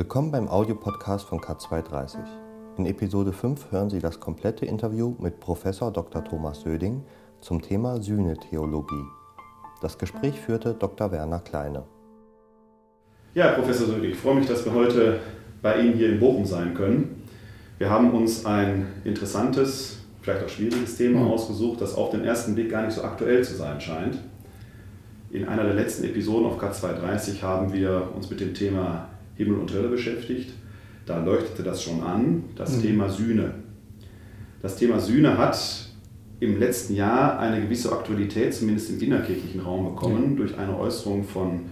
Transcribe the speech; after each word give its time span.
Willkommen 0.00 0.30
beim 0.30 0.48
Audiopodcast 0.48 1.26
von 1.26 1.40
K230. 1.40 2.20
In 2.78 2.86
Episode 2.86 3.34
5 3.34 3.70
hören 3.70 3.90
Sie 3.90 3.98
das 3.98 4.18
komplette 4.18 4.64
Interview 4.64 5.14
mit 5.18 5.40
Professor 5.40 5.92
Dr. 5.92 6.24
Thomas 6.24 6.62
Söding 6.62 7.02
zum 7.42 7.60
Thema 7.60 8.00
Sühnetheologie. 8.00 9.04
Das 9.82 9.98
Gespräch 9.98 10.40
führte 10.40 10.72
Dr. 10.72 11.12
Werner 11.12 11.40
Kleine. 11.40 11.82
Ja, 13.34 13.52
Professor 13.52 13.88
Söding, 13.88 14.12
ich 14.12 14.16
freue 14.16 14.36
mich, 14.36 14.46
dass 14.46 14.64
wir 14.64 14.72
heute 14.72 15.20
bei 15.60 15.78
Ihnen 15.82 15.92
hier 15.92 16.12
in 16.12 16.18
Bochum 16.18 16.46
sein 16.46 16.72
können. 16.72 17.28
Wir 17.76 17.90
haben 17.90 18.12
uns 18.12 18.46
ein 18.46 18.86
interessantes, 19.04 19.98
vielleicht 20.22 20.46
auch 20.46 20.48
schwieriges 20.48 20.96
Thema 20.96 21.20
mhm. 21.20 21.30
ausgesucht, 21.32 21.82
das 21.82 21.94
auf 21.94 22.08
den 22.08 22.24
ersten 22.24 22.54
Blick 22.54 22.70
gar 22.70 22.86
nicht 22.86 22.94
so 22.94 23.02
aktuell 23.02 23.44
zu 23.44 23.54
sein 23.54 23.78
scheint. 23.78 24.16
In 25.30 25.46
einer 25.46 25.64
der 25.64 25.74
letzten 25.74 26.04
Episoden 26.04 26.46
auf 26.46 26.58
K230 26.58 27.42
haben 27.42 27.74
wir 27.74 28.08
uns 28.16 28.30
mit 28.30 28.40
dem 28.40 28.54
Thema 28.54 29.09
Himmel 29.36 29.58
und 29.58 29.72
Hölle 29.72 29.88
beschäftigt. 29.88 30.50
Da 31.06 31.22
leuchtete 31.24 31.62
das 31.62 31.82
schon 31.82 32.02
an, 32.02 32.44
das 32.56 32.76
mhm. 32.76 32.82
Thema 32.82 33.08
Sühne. 33.08 33.54
Das 34.62 34.76
Thema 34.76 35.00
Sühne 35.00 35.38
hat 35.38 35.58
im 36.40 36.58
letzten 36.58 36.94
Jahr 36.94 37.38
eine 37.38 37.60
gewisse 37.60 37.92
Aktualität, 37.92 38.54
zumindest 38.54 38.90
im 38.90 39.00
innerkirchlichen 39.00 39.60
Raum, 39.60 39.94
bekommen, 39.94 40.32
ja. 40.32 40.36
durch 40.36 40.58
eine 40.58 40.78
Äußerung 40.78 41.24
von 41.24 41.62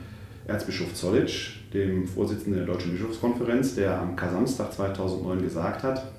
Erzbischof 0.46 0.94
Zollitsch, 0.94 1.56
dem 1.72 2.06
Vorsitzenden 2.06 2.64
der 2.64 2.66
Deutschen 2.74 2.92
Bischofskonferenz, 2.92 3.74
der 3.74 4.00
am 4.00 4.16
Kasamstag 4.16 4.72
2009 4.72 5.42
gesagt 5.42 5.82
hat, 5.82 6.10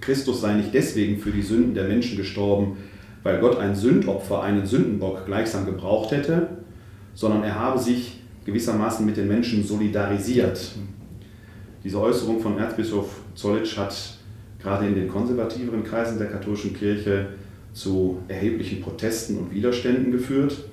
Christus 0.00 0.40
sei 0.40 0.54
nicht 0.54 0.74
deswegen 0.74 1.18
für 1.18 1.30
die 1.30 1.42
Sünden 1.42 1.74
der 1.74 1.84
Menschen 1.84 2.16
gestorben, 2.16 2.78
weil 3.22 3.38
Gott 3.40 3.58
ein 3.58 3.74
Sündopfer, 3.74 4.42
einen 4.42 4.66
Sündenbock 4.66 5.26
gleichsam 5.26 5.66
gebraucht 5.66 6.10
hätte, 6.10 6.48
sondern 7.14 7.44
er 7.44 7.56
habe 7.56 7.78
sich 7.78 8.19
gewissermaßen 8.44 9.04
mit 9.04 9.16
den 9.16 9.28
Menschen 9.28 9.64
solidarisiert. 9.64 10.72
Diese 11.84 12.00
Äußerung 12.00 12.40
von 12.40 12.58
Erzbischof 12.58 13.20
Zollitsch 13.34 13.76
hat 13.76 13.94
gerade 14.62 14.86
in 14.86 14.94
den 14.94 15.08
konservativeren 15.08 15.84
Kreisen 15.84 16.18
der 16.18 16.28
katholischen 16.28 16.74
Kirche 16.74 17.28
zu 17.72 18.18
erheblichen 18.28 18.80
Protesten 18.80 19.38
und 19.38 19.52
Widerständen 19.52 20.12
geführt. 20.12 20.64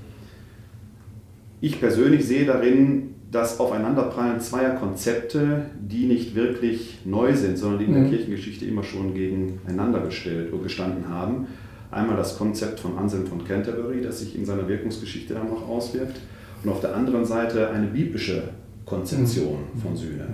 Ich 1.61 1.80
persönlich 1.80 2.25
sehe 2.25 2.45
darin 2.45 3.16
das 3.31 3.59
Aufeinanderprallen 3.59 4.39
zweier 4.39 4.75
Konzepte, 4.75 5.66
die 5.80 6.06
nicht 6.06 6.36
wirklich 6.36 7.00
neu 7.06 7.36
sind, 7.36 7.58
sondern 7.58 7.80
die 7.80 7.86
in 7.86 7.94
der 7.94 8.03
mhm. 8.03 8.09
Kirchengeschichte 8.09 8.66
immer 8.66 8.84
schon 8.84 9.13
gegeneinander 9.13 10.00
gestellt 10.02 10.53
oder 10.53 10.63
gestanden 10.63 11.09
haben. 11.09 11.47
Einmal 11.91 12.17
das 12.17 12.38
Konzept 12.38 12.80
von 12.80 12.97
Anselm 12.97 13.25
von 13.25 13.44
Canterbury, 13.44 14.02
das 14.02 14.19
sich 14.19 14.36
in 14.36 14.45
seiner 14.45 14.67
Wirkungsgeschichte 14.67 15.34
dann 15.34 15.50
noch 15.50 15.67
auswirkt, 15.67 16.19
und 16.63 16.69
auf 16.69 16.81
der 16.81 16.95
anderen 16.95 17.25
Seite 17.25 17.69
eine 17.69 17.88
biblische 17.88 18.50
Konzeption 18.86 19.59
mhm. 19.73 19.80
von 19.80 19.95
Sühne. 19.95 20.27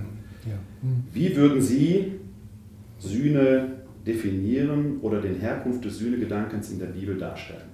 Wie 1.13 1.35
würden 1.35 1.61
Sie 1.61 2.19
Sühne 2.99 3.83
definieren 4.05 4.99
oder 5.01 5.21
den 5.21 5.35
Herkunft 5.35 5.85
des 5.85 5.97
Sühnegedankens 5.97 6.71
in 6.71 6.79
der 6.79 6.87
Bibel 6.87 7.17
darstellen? 7.17 7.73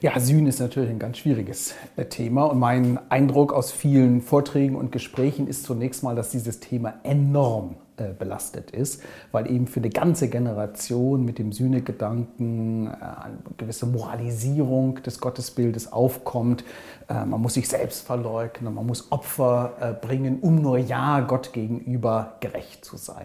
Ja, 0.00 0.18
Sühne 0.20 0.50
ist 0.50 0.60
natürlich 0.60 0.90
ein 0.90 0.98
ganz 0.98 1.18
schwieriges 1.18 1.74
äh, 1.96 2.04
Thema 2.04 2.44
und 2.44 2.58
mein 2.58 3.00
Eindruck 3.10 3.52
aus 3.52 3.72
vielen 3.72 4.20
Vorträgen 4.20 4.76
und 4.76 4.92
Gesprächen 4.92 5.48
ist 5.48 5.64
zunächst 5.64 6.04
mal, 6.04 6.14
dass 6.14 6.30
dieses 6.30 6.60
Thema 6.60 7.00
enorm 7.02 7.76
äh, 8.00 8.12
belastet 8.18 8.70
ist, 8.70 9.02
weil 9.32 9.50
eben 9.50 9.66
für 9.66 9.80
eine 9.80 9.90
ganze 9.90 10.28
Generation 10.28 11.24
mit 11.24 11.38
dem 11.38 11.52
Sühnegedanken 11.52 12.86
äh, 12.86 12.90
eine 12.90 13.38
gewisse 13.56 13.86
Moralisierung 13.86 15.02
des 15.02 15.20
Gottesbildes 15.20 15.92
aufkommt. 15.92 16.64
Man 17.08 17.40
muss 17.40 17.54
sich 17.54 17.68
selbst 17.68 18.06
verleugnen, 18.06 18.74
man 18.74 18.86
muss 18.86 19.10
Opfer 19.10 19.96
bringen, 20.02 20.40
um 20.40 20.56
nur 20.56 20.76
ja 20.76 21.20
Gott 21.20 21.54
gegenüber 21.54 22.34
gerecht 22.40 22.84
zu 22.84 22.98
sein. 22.98 23.24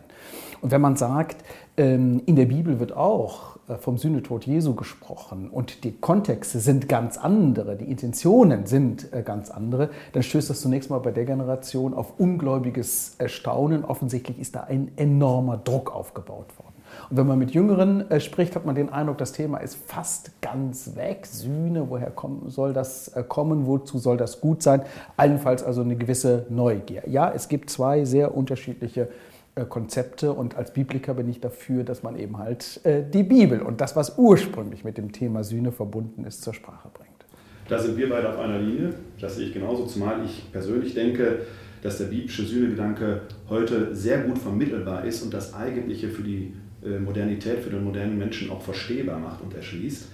Und 0.61 0.71
wenn 0.71 0.79
man 0.79 0.95
sagt, 0.95 1.43
ähm, 1.75 2.21
in 2.25 2.35
der 2.35 2.45
Bibel 2.45 2.79
wird 2.79 2.95
auch 2.95 3.52
äh, 3.52 3.52
vom 3.79 3.97
Sühnetod 3.97 4.45
Jesu 4.45 4.75
gesprochen 4.75 5.49
und 5.49 5.83
die 5.85 5.93
Kontexte 5.93 6.59
sind 6.59 6.89
ganz 6.89 7.17
andere, 7.17 7.77
die 7.77 7.89
Intentionen 7.89 8.65
sind 8.65 9.13
äh, 9.13 9.21
ganz 9.23 9.49
andere, 9.49 9.89
dann 10.11 10.21
stößt 10.21 10.49
das 10.49 10.61
zunächst 10.61 10.89
mal 10.89 10.99
bei 10.99 11.11
der 11.11 11.25
Generation 11.25 11.93
auf 11.93 12.19
ungläubiges 12.19 13.15
Erstaunen. 13.19 13.85
Offensichtlich 13.85 14.39
ist 14.39 14.55
da 14.55 14.61
ein 14.63 14.91
enormer 14.97 15.57
Druck 15.57 15.95
aufgebaut 15.95 16.47
worden. 16.57 16.73
Und 17.09 17.17
wenn 17.17 17.25
man 17.25 17.39
mit 17.39 17.51
Jüngeren 17.51 18.09
äh, 18.11 18.19
spricht, 18.19 18.55
hat 18.55 18.65
man 18.65 18.75
den 18.75 18.89
Eindruck, 18.89 19.17
das 19.17 19.31
Thema 19.31 19.59
ist 19.59 19.75
fast 19.75 20.41
ganz 20.41 20.95
weg. 20.95 21.25
Sühne, 21.25 21.89
woher 21.89 22.11
soll 22.47 22.73
das 22.73 23.11
kommen? 23.29 23.65
Wozu 23.65 23.97
soll 23.97 24.17
das 24.17 24.41
gut 24.41 24.61
sein? 24.61 24.81
Allenfalls 25.15 25.63
also 25.63 25.81
eine 25.81 25.95
gewisse 25.95 26.45
Neugier. 26.49 27.03
Ja, 27.07 27.31
es 27.33 27.47
gibt 27.47 27.69
zwei 27.69 28.03
sehr 28.03 28.35
unterschiedliche 28.35 29.03
äh, 29.03 29.11
Konzepte 29.55 30.33
und 30.33 30.55
als 30.55 30.73
Bibliker 30.73 31.13
bin 31.13 31.29
ich 31.29 31.39
dafür, 31.39 31.83
dass 31.83 32.01
man 32.01 32.17
eben 32.17 32.39
halt 32.39 32.81
äh, 32.85 33.03
die 33.07 33.23
Bibel 33.23 33.61
und 33.61 33.81
das, 33.81 33.95
was 33.95 34.17
ursprünglich 34.17 34.83
mit 34.83 34.97
dem 34.97 35.11
Thema 35.11 35.43
Sühne 35.43 35.71
verbunden 35.71 36.25
ist, 36.25 36.41
zur 36.41 36.55
Sprache 36.55 36.89
bringt. 36.91 37.09
Da 37.69 37.79
sind 37.79 37.95
wir 37.95 38.09
beide 38.09 38.29
auf 38.29 38.39
einer 38.39 38.59
Linie, 38.59 38.95
das 39.19 39.35
sehe 39.35 39.47
ich 39.47 39.53
genauso, 39.53 39.85
zumal 39.85 40.25
ich 40.25 40.51
persönlich 40.51 40.95
denke, 40.95 41.41
dass 41.83 41.99
der 41.99 42.05
biblische 42.05 42.43
Sühnegedanke 42.43 43.21
heute 43.49 43.95
sehr 43.95 44.21
gut 44.23 44.39
vermittelbar 44.39 45.05
ist 45.05 45.21
und 45.21 45.33
das 45.33 45.53
Eigentliche 45.53 46.09
für 46.09 46.23
die 46.23 46.53
äh, 46.83 46.97
Modernität, 46.97 47.59
für 47.59 47.69
den 47.69 47.83
modernen 47.83 48.17
Menschen 48.17 48.49
auch 48.49 48.61
verstehbar 48.61 49.19
macht 49.19 49.41
und 49.41 49.53
erschließt. 49.53 50.07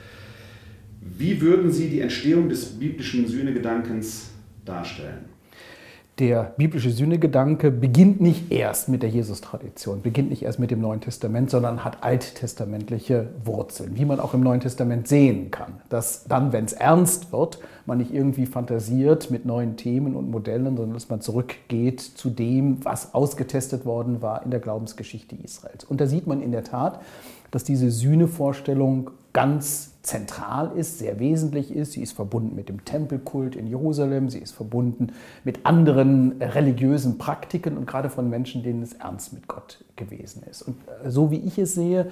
Wie 1.01 1.39
würden 1.41 1.71
Sie 1.71 1.89
die 1.89 2.01
Entstehung 2.01 2.49
des 2.49 2.65
biblischen 2.65 3.27
Sühnegedankens 3.27 4.31
darstellen? 4.65 5.25
Der 6.19 6.53
biblische 6.57 6.91
Sühnegedanke 6.91 7.71
beginnt 7.71 8.19
nicht 8.19 8.51
erst 8.51 8.89
mit 8.89 9.03
der 9.03 9.09
Jesus-Tradition, 9.09 10.01
beginnt 10.01 10.29
nicht 10.29 10.43
erst 10.43 10.59
mit 10.59 10.69
dem 10.69 10.81
Neuen 10.81 10.99
Testament, 10.99 11.49
sondern 11.49 11.85
hat 11.85 12.03
alttestamentliche 12.03 13.29
Wurzeln, 13.45 13.97
wie 13.97 14.05
man 14.05 14.19
auch 14.19 14.33
im 14.33 14.41
Neuen 14.41 14.59
Testament 14.59 15.07
sehen 15.07 15.49
kann. 15.49 15.81
Dass 15.87 16.25
dann, 16.25 16.51
wenn 16.51 16.65
es 16.65 16.73
ernst 16.73 17.31
wird, 17.31 17.59
man 17.85 17.99
nicht 17.99 18.13
irgendwie 18.13 18.45
fantasiert 18.45 19.31
mit 19.31 19.45
neuen 19.45 19.77
Themen 19.77 20.15
und 20.15 20.29
Modellen, 20.29 20.75
sondern 20.75 20.93
dass 20.93 21.09
man 21.09 21.21
zurückgeht 21.21 22.01
zu 22.01 22.29
dem, 22.29 22.83
was 22.83 23.13
ausgetestet 23.13 23.85
worden 23.85 24.21
war 24.21 24.43
in 24.43 24.51
der 24.51 24.59
Glaubensgeschichte 24.59 25.35
Israels. 25.35 25.85
Und 25.85 26.01
da 26.01 26.07
sieht 26.07 26.27
man 26.27 26.41
in 26.41 26.51
der 26.51 26.63
Tat, 26.63 26.99
dass 27.51 27.63
diese 27.63 27.89
Sühnevorstellung 27.89 29.11
ganz 29.33 29.88
zentral 30.01 30.71
ist, 30.75 30.99
sehr 30.99 31.19
wesentlich 31.19 31.75
ist. 31.75 31.93
Sie 31.93 32.01
ist 32.01 32.13
verbunden 32.13 32.55
mit 32.55 32.69
dem 32.69 32.85
Tempelkult 32.85 33.55
in 33.55 33.67
Jerusalem, 33.67 34.29
sie 34.29 34.39
ist 34.39 34.51
verbunden 34.51 35.11
mit 35.43 35.65
anderen 35.65 36.41
religiösen 36.41 37.17
Praktiken 37.17 37.77
und 37.77 37.85
gerade 37.85 38.09
von 38.09 38.29
Menschen, 38.29 38.63
denen 38.63 38.81
es 38.81 38.93
ernst 38.93 39.33
mit 39.33 39.47
Gott 39.47 39.83
gewesen 39.95 40.43
ist. 40.49 40.61
Und 40.61 40.77
äh, 41.03 41.09
so 41.09 41.31
wie 41.31 41.39
ich 41.39 41.57
es 41.57 41.75
sehe, 41.75 42.07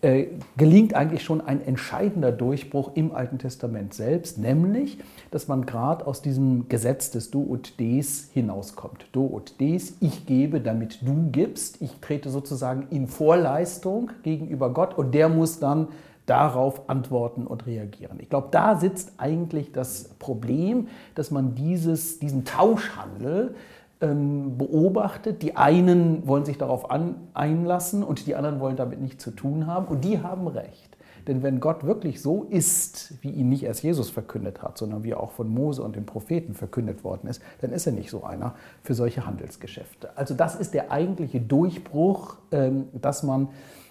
äh, 0.00 0.26
gelingt 0.56 0.94
eigentlich 0.94 1.24
schon 1.24 1.40
ein 1.40 1.60
entscheidender 1.60 2.30
Durchbruch 2.30 2.92
im 2.94 3.12
Alten 3.12 3.38
Testament 3.38 3.94
selbst, 3.94 4.38
nämlich, 4.38 4.98
dass 5.32 5.48
man 5.48 5.66
gerade 5.66 6.06
aus 6.06 6.22
diesem 6.22 6.68
Gesetz 6.68 7.10
des 7.10 7.32
Do 7.32 7.40
und 7.40 7.80
Des 7.80 8.30
hinauskommt. 8.32 9.06
Do 9.10 9.24
und 9.24 9.60
Des, 9.60 9.94
ich 10.00 10.24
gebe, 10.24 10.60
damit 10.60 11.00
du 11.02 11.30
gibst. 11.32 11.82
Ich 11.82 11.90
trete 12.00 12.30
sozusagen 12.30 12.86
in 12.90 13.08
Vorleistung 13.08 14.12
gegenüber 14.22 14.72
Gott 14.72 14.96
und 14.96 15.14
der 15.14 15.28
muss 15.28 15.58
dann 15.58 15.88
darauf 16.28 16.88
antworten 16.88 17.46
und 17.46 17.66
reagieren. 17.66 18.18
Ich 18.20 18.28
glaube, 18.28 18.48
da 18.50 18.76
sitzt 18.76 19.12
eigentlich 19.18 19.72
das 19.72 20.10
Problem, 20.18 20.88
dass 21.14 21.30
man 21.30 21.54
dieses, 21.54 22.18
diesen 22.18 22.44
Tauschhandel 22.44 23.54
ähm, 24.00 24.58
beobachtet. 24.58 25.42
Die 25.42 25.56
einen 25.56 26.26
wollen 26.26 26.44
sich 26.44 26.58
darauf 26.58 26.90
an, 26.90 27.16
einlassen 27.34 28.02
und 28.02 28.26
die 28.26 28.34
anderen 28.34 28.60
wollen 28.60 28.76
damit 28.76 29.00
nichts 29.00 29.24
zu 29.24 29.30
tun 29.30 29.66
haben 29.66 29.86
und 29.86 30.04
die 30.04 30.20
haben 30.20 30.46
recht. 30.46 30.88
Denn 31.26 31.42
wenn 31.42 31.60
Gott 31.60 31.84
wirklich 31.84 32.22
so 32.22 32.44
ist, 32.48 33.14
wie 33.20 33.30
ihn 33.30 33.50
nicht 33.50 33.62
erst 33.62 33.82
Jesus 33.82 34.08
verkündet 34.08 34.62
hat, 34.62 34.78
sondern 34.78 35.04
wie 35.04 35.14
auch 35.14 35.32
von 35.32 35.48
Mose 35.48 35.82
und 35.82 35.94
den 35.94 36.06
Propheten 36.06 36.54
verkündet 36.54 37.04
worden 37.04 37.28
ist, 37.28 37.42
dann 37.60 37.70
ist 37.70 37.86
er 37.86 37.92
nicht 37.92 38.10
so 38.10 38.24
einer 38.24 38.54
für 38.82 38.94
solche 38.94 39.26
Handelsgeschäfte. 39.26 40.16
Also 40.16 40.32
das 40.32 40.56
ist 40.56 40.72
der 40.72 40.90
eigentliche 40.90 41.40
Durchbruch, 41.40 42.36
ähm, 42.50 42.88
dass 42.94 43.22
man 43.22 43.48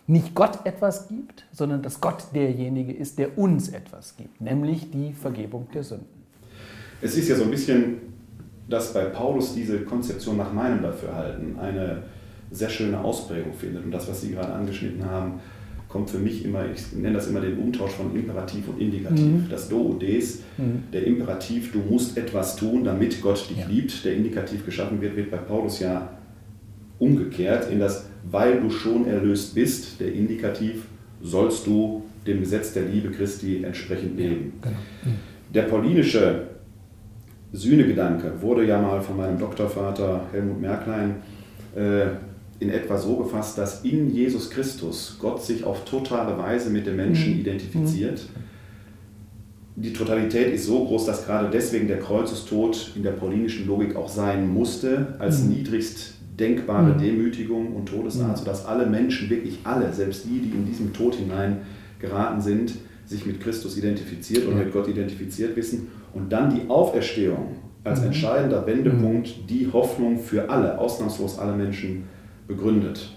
nicht 0.08 0.34
Gott 0.34 0.66
etwas 0.66 1.10
gibt, 1.10 1.46
sondern 1.52 1.82
dass 1.82 2.00
Gott 2.00 2.24
derjenige 2.34 2.94
ist, 2.94 3.20
der 3.20 3.38
uns 3.38 3.70
etwas 3.70 4.16
gibt, 4.16 4.40
nämlich 4.40 4.90
die 4.90 5.14
Vergebung 5.14 5.68
der 5.74 5.84
Sünden. 5.84 6.08
Es 7.02 7.16
ist 7.16 7.28
ja 7.28 7.36
so 7.36 7.44
ein 7.44 7.52
bisschen, 7.52 7.98
dass 8.70 8.94
bei 8.94 9.06
Paulus 9.06 9.54
diese 9.54 9.82
Konzeption 9.82 10.38
nach 10.38 10.52
meinem 10.52 10.82
Dafürhalten 10.82 11.60
eine 11.60 12.04
sehr 12.50 12.70
schöne 12.70 13.00
Ausprägung 13.00 13.54
findet. 13.54 13.84
Und 13.84 13.92
das, 13.92 14.08
was 14.08 14.22
Sie 14.22 14.32
gerade 14.32 14.54
angeschnitten 14.54 15.06
haben, 15.06 15.40
kommt 15.90 16.10
für 16.10 16.20
mich 16.20 16.44
immer, 16.44 16.66
ich 16.66 16.94
nenne 16.94 17.16
das 17.16 17.28
immer 17.28 17.42
den 17.42 17.58
Umtausch 17.58 17.92
von 17.92 18.14
Imperativ 18.16 18.68
und 18.68 18.80
Indikativ. 18.80 19.26
Mhm. 19.26 19.48
Das 19.50 19.70
Do 19.70 19.78
und 19.78 20.02
Des, 20.02 20.42
mhm. 20.58 20.84
der 20.92 21.06
Imperativ, 21.06 21.72
du 21.72 21.80
musst 21.80 22.18
etwas 22.18 22.56
tun, 22.56 22.84
damit 22.84 23.22
Gott 23.22 23.50
dich 23.50 23.60
ja. 23.60 23.68
liebt, 23.68 24.04
der 24.04 24.16
Indikativ 24.16 24.66
geschaffen 24.66 25.02
wird, 25.02 25.16
wird 25.16 25.32
bei 25.32 25.38
Paulus 25.38 25.80
ja 25.80 26.10
umgekehrt 27.00 27.72
in 27.72 27.80
das 27.80 28.07
weil 28.30 28.60
du 28.62 28.70
schon 28.70 29.08
erlöst 29.08 29.56
bist, 29.56 30.00
der 30.00 30.14
Indikativ, 30.14 30.84
sollst 31.22 31.66
du 31.66 32.04
dem 32.26 32.42
Gesetz 32.42 32.74
der 32.74 32.84
Liebe 32.84 33.10
Christi 33.10 33.64
entsprechend 33.64 34.18
leben. 34.18 34.54
Genau. 34.62 34.76
Der 35.54 35.64
paulinische 35.64 36.48
Sühnegedanke 37.54 38.34
wurde 38.42 38.66
ja 38.66 38.82
mal 38.82 39.02
von 39.02 39.18
meinem 39.18 39.40
Doktorvater 39.40 40.28
Helmut 40.32 40.60
Merklein 40.60 41.16
äh, 41.76 42.08
in 42.60 42.70
etwa 42.70 42.98
so 42.98 43.18
gefasst, 43.18 43.58
dass 43.58 43.84
in 43.84 44.14
Jesus 44.14 44.50
Christus 44.50 45.18
Gott 45.20 45.44
sich 45.44 45.64
auf 45.64 45.86
totale 45.86 46.38
Weise 46.38 46.70
mit 46.70 46.86
dem 46.88 46.98
Menschen 46.98 47.36
mhm. 47.36 47.40
identifiziert. 47.42 48.26
Die 49.76 49.94
Totalität 49.94 50.54
ist 50.54 50.66
so 50.66 50.86
groß, 50.86 51.06
dass 51.06 51.26
gerade 51.26 51.50
deswegen 51.52 51.88
der 51.88 52.00
Kreuzestod 52.00 52.94
in 52.96 53.04
der 53.04 53.12
paulinischen 53.12 53.68
Logik 53.68 53.96
auch 53.96 54.10
sein 54.10 54.52
musste, 54.52 55.16
als 55.20 55.44
mhm. 55.44 55.50
niedrigst 55.50 56.16
denkbare 56.40 56.94
mhm. 56.94 57.00
Demütigung 57.00 57.76
und 57.76 57.88
Todesart, 57.88 58.32
mhm. 58.32 58.36
sodass 58.36 58.66
alle 58.66 58.86
Menschen, 58.86 59.30
wirklich 59.30 59.60
alle, 59.64 59.92
selbst 59.92 60.26
die, 60.26 60.40
die 60.40 60.52
in 60.52 60.66
diesem 60.66 60.94
Tod 60.94 61.16
hinein 61.16 61.62
geraten 62.00 62.42
sind, 62.42 62.76
sich 63.06 63.26
mit 63.26 63.40
Christus 63.40 63.78
identifiziert 63.78 64.46
und 64.46 64.58
mit 64.58 64.72
Gott 64.72 64.88
identifiziert 64.88 65.56
wissen. 65.56 65.88
Und 66.14 66.32
dann 66.32 66.54
die 66.54 66.70
Auferstehung 66.70 67.56
als 67.84 68.02
mhm. 68.02 68.08
entscheidender 68.08 68.66
Wendepunkt, 68.68 69.28
mhm. 69.28 69.48
die 69.48 69.70
Hoffnung 69.72 70.20
für 70.20 70.50
alle, 70.50 70.78
ausnahmslos 70.78 71.40
alle 71.40 71.56
Menschen 71.56 72.04
begründet. 72.48 73.17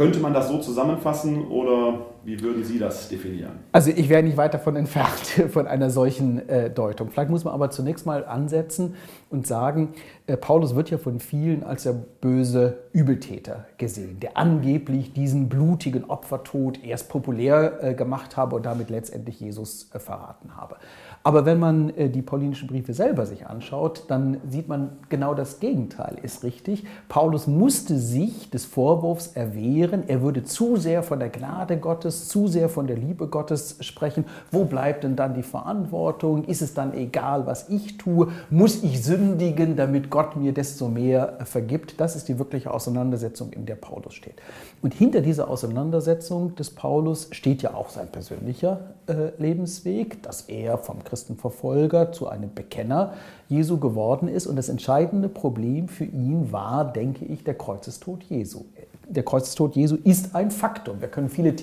Könnte 0.00 0.18
man 0.18 0.32
das 0.32 0.48
so 0.48 0.56
zusammenfassen 0.56 1.48
oder 1.48 2.06
wie 2.24 2.40
würden 2.40 2.64
Sie 2.64 2.78
das 2.78 3.10
definieren? 3.10 3.58
Also 3.70 3.90
ich 3.90 4.08
wäre 4.08 4.22
nicht 4.22 4.38
weit 4.38 4.54
davon 4.54 4.74
entfernt 4.76 5.26
von 5.52 5.66
einer 5.66 5.90
solchen 5.90 6.48
äh, 6.48 6.70
Deutung. 6.70 7.10
Vielleicht 7.10 7.28
muss 7.28 7.44
man 7.44 7.52
aber 7.52 7.68
zunächst 7.68 8.06
mal 8.06 8.24
ansetzen 8.24 8.94
und 9.28 9.46
sagen, 9.46 9.92
äh, 10.26 10.38
Paulus 10.38 10.74
wird 10.74 10.88
ja 10.88 10.96
von 10.96 11.20
vielen 11.20 11.62
als 11.62 11.82
der 11.82 11.92
böse 11.92 12.78
Übeltäter 12.94 13.66
gesehen, 13.76 14.20
der 14.20 14.38
angeblich 14.38 15.12
diesen 15.12 15.50
blutigen 15.50 16.06
Opfertod 16.06 16.82
erst 16.82 17.10
populär 17.10 17.82
äh, 17.82 17.92
gemacht 17.92 18.38
habe 18.38 18.56
und 18.56 18.64
damit 18.64 18.88
letztendlich 18.88 19.38
Jesus 19.38 19.90
äh, 19.92 19.98
verraten 19.98 20.56
habe. 20.56 20.76
Aber 21.22 21.44
wenn 21.44 21.58
man 21.58 21.90
äh, 21.96 22.08
die 22.08 22.22
paulinischen 22.22 22.66
Briefe 22.66 22.94
selber 22.94 23.26
sich 23.26 23.46
anschaut, 23.46 24.04
dann 24.08 24.38
sieht 24.48 24.68
man 24.68 24.92
genau 25.10 25.34
das 25.34 25.60
Gegenteil 25.60 26.16
ist 26.22 26.44
richtig. 26.44 26.84
Paulus 27.10 27.46
musste 27.46 27.98
sich 27.98 28.48
des 28.48 28.64
Vorwurfs 28.64 29.28
erwehren, 29.28 30.04
er 30.06 30.22
würde 30.22 30.44
zu 30.44 30.76
sehr 30.76 31.02
von 31.02 31.18
der 31.18 31.28
Gnade 31.28 31.76
Gottes, 31.76 32.28
zu 32.28 32.48
sehr 32.48 32.70
von 32.70 32.86
der 32.86 32.96
Liebe 32.96 33.28
Gottes 33.28 33.76
sprechen. 33.80 34.24
Wo 34.50 34.64
bleibt 34.64 35.04
denn 35.04 35.14
dann 35.14 35.34
die 35.34 35.42
Verantwortung? 35.42 36.44
Ist 36.44 36.62
es 36.62 36.72
dann 36.72 36.94
egal, 36.94 37.46
was 37.46 37.68
ich 37.68 37.98
tue? 37.98 38.28
Muss 38.48 38.82
ich 38.82 39.04
sündigen, 39.04 39.76
damit 39.76 40.08
Gott 40.08 40.36
mir 40.36 40.52
desto 40.52 40.88
mehr 40.88 41.38
vergibt? 41.44 42.00
Das 42.00 42.16
ist 42.16 42.28
die 42.28 42.38
wirkliche 42.38 42.72
Auseinandersetzung, 42.72 43.52
in 43.52 43.66
der 43.66 43.74
Paulus 43.74 44.14
steht. 44.14 44.36
Und 44.80 44.94
hinter 44.94 45.20
dieser 45.20 45.50
Auseinandersetzung 45.50 46.54
des 46.54 46.70
Paulus 46.70 47.28
steht 47.32 47.60
ja 47.60 47.74
auch 47.74 47.90
sein 47.90 48.08
persönlicher 48.08 48.94
äh, 49.06 49.32
Lebensweg, 49.38 50.22
dass 50.22 50.42
er 50.42 50.78
vom 50.78 51.04
Christenverfolger 51.10 52.12
zu 52.12 52.28
einem 52.28 52.54
Bekenner 52.54 53.14
Jesu 53.48 53.78
geworden 53.78 54.28
ist. 54.28 54.46
Und 54.46 54.56
das 54.56 54.68
entscheidende 54.68 55.28
Problem 55.28 55.88
für 55.88 56.04
ihn 56.04 56.52
war, 56.52 56.90
denke 56.90 57.24
ich, 57.24 57.42
der 57.42 57.54
Kreuzestod 57.54 58.22
Jesu. 58.24 58.64
Der 59.08 59.24
Kreuzestod 59.24 59.74
Jesu 59.74 59.96
ist 60.04 60.36
ein 60.36 60.52
Faktum. 60.52 61.00
Wir 61.00 61.08
können 61.08 61.28
viele 61.28 61.56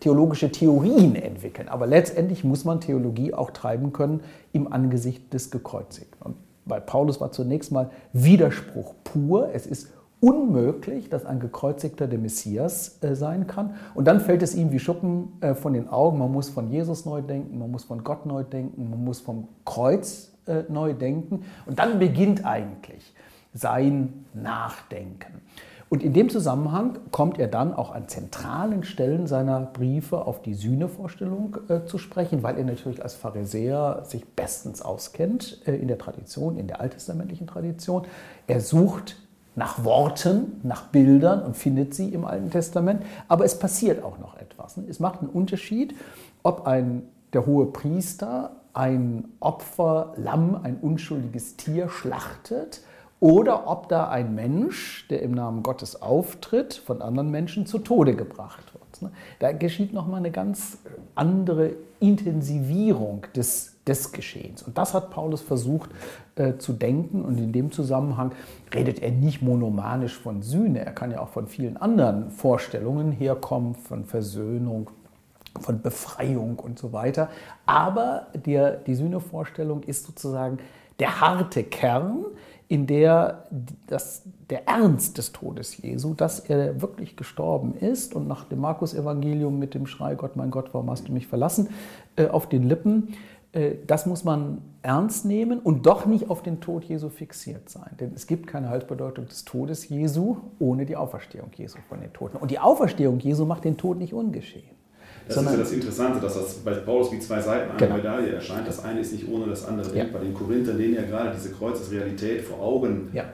theologische 0.00 0.52
Theorien 0.52 1.16
entwickeln, 1.16 1.68
aber 1.68 1.86
letztendlich 1.86 2.44
muss 2.44 2.66
man 2.66 2.82
Theologie 2.82 3.32
auch 3.32 3.52
treiben 3.52 3.94
können 3.94 4.20
im 4.52 4.70
Angesicht 4.70 5.32
des 5.32 5.50
Gekreuzigten. 5.50 6.20
Und 6.22 6.36
bei 6.66 6.78
Paulus 6.78 7.18
war 7.18 7.32
zunächst 7.32 7.72
mal 7.72 7.90
Widerspruch 8.12 8.94
pur. 9.02 9.48
Es 9.54 9.66
ist 9.66 9.88
unmöglich, 10.20 11.08
dass 11.08 11.24
ein 11.24 11.40
gekreuzigter 11.40 12.06
der 12.06 12.18
Messias 12.18 12.98
äh, 13.02 13.14
sein 13.14 13.46
kann. 13.46 13.74
Und 13.94 14.06
dann 14.06 14.20
fällt 14.20 14.42
es 14.42 14.54
ihm 14.54 14.70
wie 14.70 14.78
Schuppen 14.78 15.32
äh, 15.40 15.54
von 15.54 15.72
den 15.72 15.88
Augen. 15.88 16.18
Man 16.18 16.30
muss 16.30 16.50
von 16.50 16.70
Jesus 16.70 17.06
neu 17.06 17.22
denken, 17.22 17.58
man 17.58 17.70
muss 17.70 17.84
von 17.84 18.04
Gott 18.04 18.26
neu 18.26 18.44
denken, 18.44 18.90
man 18.90 19.02
muss 19.02 19.20
vom 19.20 19.48
Kreuz 19.64 20.32
äh, 20.46 20.62
neu 20.68 20.92
denken. 20.92 21.44
Und 21.66 21.78
dann 21.78 21.98
beginnt 21.98 22.44
eigentlich 22.44 23.14
sein 23.54 24.26
Nachdenken. 24.34 25.40
Und 25.88 26.04
in 26.04 26.12
dem 26.12 26.28
Zusammenhang 26.28 26.98
kommt 27.10 27.40
er 27.40 27.48
dann 27.48 27.74
auch 27.74 27.90
an 27.90 28.06
zentralen 28.06 28.84
Stellen 28.84 29.26
seiner 29.26 29.60
Briefe 29.60 30.24
auf 30.24 30.40
die 30.40 30.54
Sühnevorstellung 30.54 31.56
äh, 31.68 31.84
zu 31.84 31.98
sprechen, 31.98 32.44
weil 32.44 32.58
er 32.58 32.64
natürlich 32.64 33.02
als 33.02 33.14
Pharisäer 33.14 34.02
sich 34.04 34.24
bestens 34.24 34.82
auskennt 34.82 35.66
äh, 35.66 35.74
in 35.74 35.88
der 35.88 35.98
Tradition, 35.98 36.58
in 36.58 36.68
der 36.68 36.80
alttestamentlichen 36.80 37.48
Tradition. 37.48 38.04
Er 38.46 38.60
sucht 38.60 39.16
nach 39.60 39.84
Worten, 39.84 40.58
nach 40.62 40.86
Bildern 40.86 41.42
und 41.42 41.54
findet 41.54 41.92
sie 41.92 42.08
im 42.14 42.24
Alten 42.24 42.50
Testament. 42.50 43.02
Aber 43.28 43.44
es 43.44 43.58
passiert 43.58 44.02
auch 44.02 44.18
noch 44.18 44.38
etwas. 44.38 44.78
Ne? 44.78 44.84
Es 44.88 45.00
macht 45.00 45.20
einen 45.20 45.28
Unterschied, 45.28 45.94
ob 46.42 46.66
ein, 46.66 47.02
der 47.34 47.44
hohe 47.44 47.66
Priester 47.66 48.52
ein 48.72 49.28
Opferlamm, 49.38 50.58
ein 50.62 50.78
unschuldiges 50.80 51.56
Tier 51.56 51.90
schlachtet 51.90 52.80
oder 53.20 53.68
ob 53.68 53.90
da 53.90 54.08
ein 54.08 54.34
Mensch, 54.34 55.06
der 55.10 55.20
im 55.20 55.32
Namen 55.32 55.62
Gottes 55.62 56.00
auftritt, 56.00 56.72
von 56.72 57.02
anderen 57.02 57.30
Menschen 57.30 57.66
zu 57.66 57.80
Tode 57.80 58.16
gebracht 58.16 58.72
wird. 58.72 59.02
Ne? 59.02 59.10
Da 59.40 59.52
geschieht 59.52 59.92
nochmal 59.92 60.20
eine 60.20 60.30
ganz 60.30 60.78
andere 61.14 61.72
Intensivierung 61.98 63.26
des, 63.36 63.69
des 63.86 64.12
Geschehens. 64.12 64.62
Und 64.62 64.76
das 64.78 64.94
hat 64.94 65.10
Paulus 65.10 65.40
versucht 65.40 65.90
äh, 66.36 66.56
zu 66.58 66.72
denken. 66.72 67.22
Und 67.22 67.38
in 67.38 67.52
dem 67.52 67.72
Zusammenhang 67.72 68.32
redet 68.74 69.02
er 69.02 69.10
nicht 69.10 69.42
monomanisch 69.42 70.16
von 70.18 70.42
Sühne. 70.42 70.84
Er 70.84 70.92
kann 70.92 71.10
ja 71.10 71.20
auch 71.20 71.30
von 71.30 71.46
vielen 71.46 71.76
anderen 71.76 72.30
Vorstellungen 72.30 73.10
herkommen, 73.12 73.74
von 73.74 74.04
Versöhnung, 74.04 74.90
von 75.58 75.80
Befreiung 75.82 76.58
und 76.58 76.78
so 76.78 76.92
weiter. 76.92 77.30
Aber 77.66 78.28
der, 78.34 78.76
die 78.76 78.94
Sühnevorstellung 78.94 79.82
ist 79.82 80.04
sozusagen 80.06 80.58
der 80.98 81.20
harte 81.20 81.64
Kern, 81.64 82.26
in 82.68 82.86
der 82.86 83.46
das, 83.88 84.22
der 84.48 84.68
Ernst 84.68 85.18
des 85.18 85.32
Todes 85.32 85.76
Jesu, 85.78 86.14
dass 86.14 86.38
er 86.38 86.80
wirklich 86.80 87.16
gestorben 87.16 87.74
ist 87.74 88.14
und 88.14 88.28
nach 88.28 88.44
dem 88.44 88.60
Markus-Evangelium 88.60 89.58
mit 89.58 89.74
dem 89.74 89.86
Schrei, 89.86 90.14
Gott, 90.14 90.36
mein 90.36 90.52
Gott, 90.52 90.68
warum 90.72 90.88
hast 90.88 91.08
du 91.08 91.12
mich 91.12 91.26
verlassen, 91.26 91.70
äh, 92.14 92.28
auf 92.28 92.48
den 92.48 92.68
Lippen, 92.68 93.16
das 93.86 94.06
muss 94.06 94.22
man 94.22 94.62
ernst 94.82 95.24
nehmen 95.24 95.58
und 95.58 95.84
doch 95.86 96.06
nicht 96.06 96.30
auf 96.30 96.42
den 96.42 96.60
Tod 96.60 96.84
Jesu 96.84 97.08
fixiert 97.08 97.68
sein. 97.68 97.90
Denn 97.98 98.12
es 98.14 98.26
gibt 98.26 98.46
keine 98.46 98.68
Halsbedeutung 98.68 99.26
des 99.26 99.44
Todes 99.44 99.88
Jesu 99.88 100.36
ohne 100.58 100.86
die 100.86 100.96
Auferstehung 100.96 101.50
Jesu 101.56 101.78
von 101.88 102.00
den 102.00 102.12
Toten. 102.12 102.36
Und 102.36 102.50
die 102.50 102.58
Auferstehung 102.58 103.18
Jesu 103.18 103.44
macht 103.44 103.64
den 103.64 103.76
Tod 103.76 103.98
nicht 103.98 104.14
ungeschehen. 104.14 104.80
Das 105.26 105.36
ist 105.36 105.50
ja 105.50 105.56
das 105.56 105.72
Interessante, 105.72 106.20
dass 106.20 106.34
das 106.34 106.54
bei 106.54 106.72
Paulus 106.74 107.12
wie 107.12 107.20
zwei 107.20 107.40
Seiten 107.40 107.70
einer 107.70 107.78
genau. 107.78 107.96
Medaille 107.96 108.32
erscheint. 108.32 108.66
Das 108.66 108.82
eine 108.82 109.00
ist 109.00 109.12
nicht 109.12 109.28
ohne 109.28 109.46
das 109.46 109.64
andere. 109.64 109.96
Ja. 109.96 110.04
Bei 110.12 110.18
den 110.18 110.34
Korinthern, 110.34 110.76
denen 110.76 110.96
er 110.96 111.04
gerade 111.04 111.32
diese 111.34 111.52
Kreuzesrealität 111.52 112.42
vor 112.42 112.60
Augen 112.60 113.10
ja. 113.12 113.24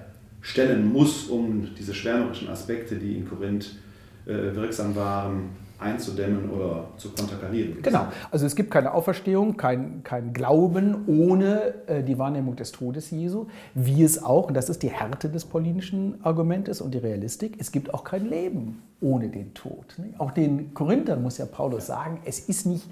stellen 0.40 0.92
muss, 0.92 1.28
um 1.28 1.68
diese 1.78 1.94
schwärmerischen 1.94 2.48
Aspekte, 2.48 2.96
die 2.96 3.16
in 3.16 3.28
Korinth 3.28 3.76
äh, 4.26 4.54
wirksam 4.54 4.94
waren, 4.94 5.50
einzudämmen 5.78 6.50
oder 6.50 6.88
zu 6.96 7.10
konterkarieren. 7.10 7.82
Genau, 7.82 8.06
also 8.30 8.46
es 8.46 8.56
gibt 8.56 8.70
keine 8.70 8.94
Auferstehung, 8.94 9.56
kein, 9.56 10.02
kein 10.02 10.32
Glauben 10.32 11.04
ohne 11.06 11.74
äh, 11.86 12.02
die 12.02 12.18
Wahrnehmung 12.18 12.56
des 12.56 12.72
Todes 12.72 13.10
Jesu, 13.10 13.46
wie 13.74 14.02
es 14.02 14.22
auch, 14.22 14.48
und 14.48 14.54
das 14.54 14.68
ist 14.68 14.82
die 14.82 14.90
Härte 14.90 15.28
des 15.28 15.44
paulinischen 15.44 16.24
Argumentes 16.24 16.80
und 16.80 16.94
die 16.94 16.98
Realistik, 16.98 17.56
es 17.58 17.72
gibt 17.72 17.92
auch 17.92 18.04
kein 18.04 18.26
Leben 18.28 18.82
ohne 19.00 19.28
den 19.28 19.52
Tod. 19.52 19.94
Nicht? 19.98 20.18
Auch 20.18 20.30
den 20.30 20.72
Korinthern 20.72 21.22
muss 21.22 21.38
ja 21.38 21.46
Paulus 21.46 21.86
sagen, 21.86 22.20
es 22.24 22.40
ist 22.40 22.66
nicht 22.66 22.88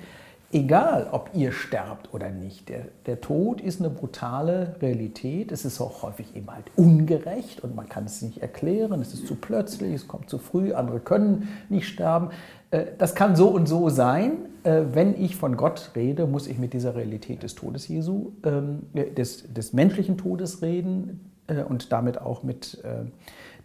egal, 0.54 1.08
ob 1.10 1.30
ihr 1.34 1.52
sterbt 1.52 2.14
oder 2.14 2.30
nicht. 2.30 2.68
Der, 2.68 2.86
der 3.06 3.20
Tod 3.20 3.60
ist 3.60 3.80
eine 3.80 3.90
brutale 3.90 4.76
Realität. 4.80 5.50
Es 5.52 5.64
ist 5.64 5.80
auch 5.80 6.02
häufig 6.02 6.34
eben 6.36 6.50
halt 6.50 6.66
ungerecht 6.76 7.62
und 7.64 7.74
man 7.74 7.88
kann 7.88 8.04
es 8.04 8.22
nicht 8.22 8.38
erklären. 8.38 9.00
Es 9.00 9.12
ist 9.12 9.26
zu 9.26 9.34
plötzlich, 9.34 9.94
es 9.94 10.08
kommt 10.08 10.30
zu 10.30 10.38
früh, 10.38 10.72
andere 10.72 11.00
können 11.00 11.48
nicht 11.68 11.88
sterben. 11.88 12.30
Äh, 12.70 12.86
das 12.98 13.14
kann 13.14 13.36
so 13.36 13.48
und 13.48 13.66
so 13.66 13.88
sein. 13.88 14.32
Äh, 14.62 14.82
wenn 14.92 15.20
ich 15.20 15.36
von 15.36 15.56
Gott 15.56 15.90
rede, 15.96 16.26
muss 16.26 16.46
ich 16.46 16.58
mit 16.58 16.72
dieser 16.72 16.94
Realität 16.94 17.42
des 17.42 17.54
Todes 17.54 17.88
Jesu, 17.88 18.32
ähm, 18.44 18.86
des, 18.94 19.52
des 19.52 19.72
menschlichen 19.72 20.16
Todes 20.16 20.62
reden 20.62 21.30
äh, 21.48 21.62
und 21.62 21.92
damit 21.92 22.20
auch 22.20 22.42
mit 22.42 22.82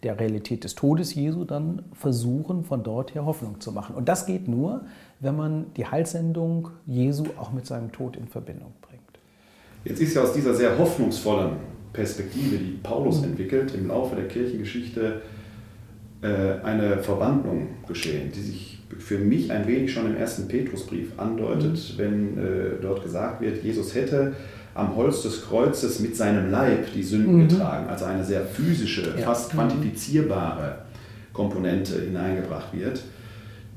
der 0.02 0.18
Realität 0.18 0.64
des 0.64 0.74
Todes 0.74 1.14
Jesu 1.14 1.44
dann 1.44 1.82
versuchen, 1.92 2.64
von 2.64 2.82
dort 2.82 3.14
her 3.14 3.26
Hoffnung 3.26 3.60
zu 3.60 3.70
machen. 3.70 3.94
Und 3.94 4.08
das 4.08 4.24
geht 4.24 4.48
nur, 4.48 4.82
wenn 5.20 5.36
man 5.36 5.66
die 5.76 5.86
Heilsendung 5.86 6.70
Jesu 6.86 7.24
auch 7.38 7.52
mit 7.52 7.66
seinem 7.66 7.92
Tod 7.92 8.16
in 8.16 8.26
Verbindung 8.26 8.72
bringt. 8.80 9.00
Jetzt 9.84 10.00
ist 10.00 10.14
ja 10.14 10.22
aus 10.22 10.32
dieser 10.32 10.54
sehr 10.54 10.78
hoffnungsvollen 10.78 11.52
Perspektive, 11.92 12.56
die 12.56 12.78
Paulus 12.82 13.18
mhm. 13.18 13.30
entwickelt, 13.30 13.74
im 13.74 13.88
Laufe 13.88 14.16
der 14.16 14.28
Kirchengeschichte 14.28 15.22
eine 16.22 16.98
Verwandlung 16.98 17.68
geschehen, 17.88 18.30
die 18.34 18.40
sich 18.40 18.78
für 18.98 19.18
mich 19.18 19.50
ein 19.50 19.66
wenig 19.66 19.92
schon 19.92 20.06
im 20.06 20.16
ersten 20.16 20.48
Petrusbrief 20.48 21.18
andeutet, 21.18 21.94
mhm. 21.94 21.98
wenn 21.98 22.38
äh, 22.38 22.70
dort 22.82 23.02
gesagt 23.02 23.40
wird, 23.40 23.62
Jesus 23.62 23.94
hätte 23.94 24.34
am 24.74 24.94
Holz 24.96 25.22
des 25.22 25.46
Kreuzes 25.46 26.00
mit 26.00 26.16
seinem 26.16 26.50
Leib 26.50 26.92
die 26.94 27.02
Sünden 27.02 27.36
mhm. 27.36 27.48
getragen, 27.48 27.88
also 27.88 28.04
eine 28.04 28.24
sehr 28.24 28.42
physische, 28.42 29.14
ja. 29.16 29.24
fast 29.24 29.52
mhm. 29.52 29.58
quantifizierbare 29.58 30.78
Komponente 31.32 32.00
hineingebracht 32.00 32.74
wird, 32.74 33.02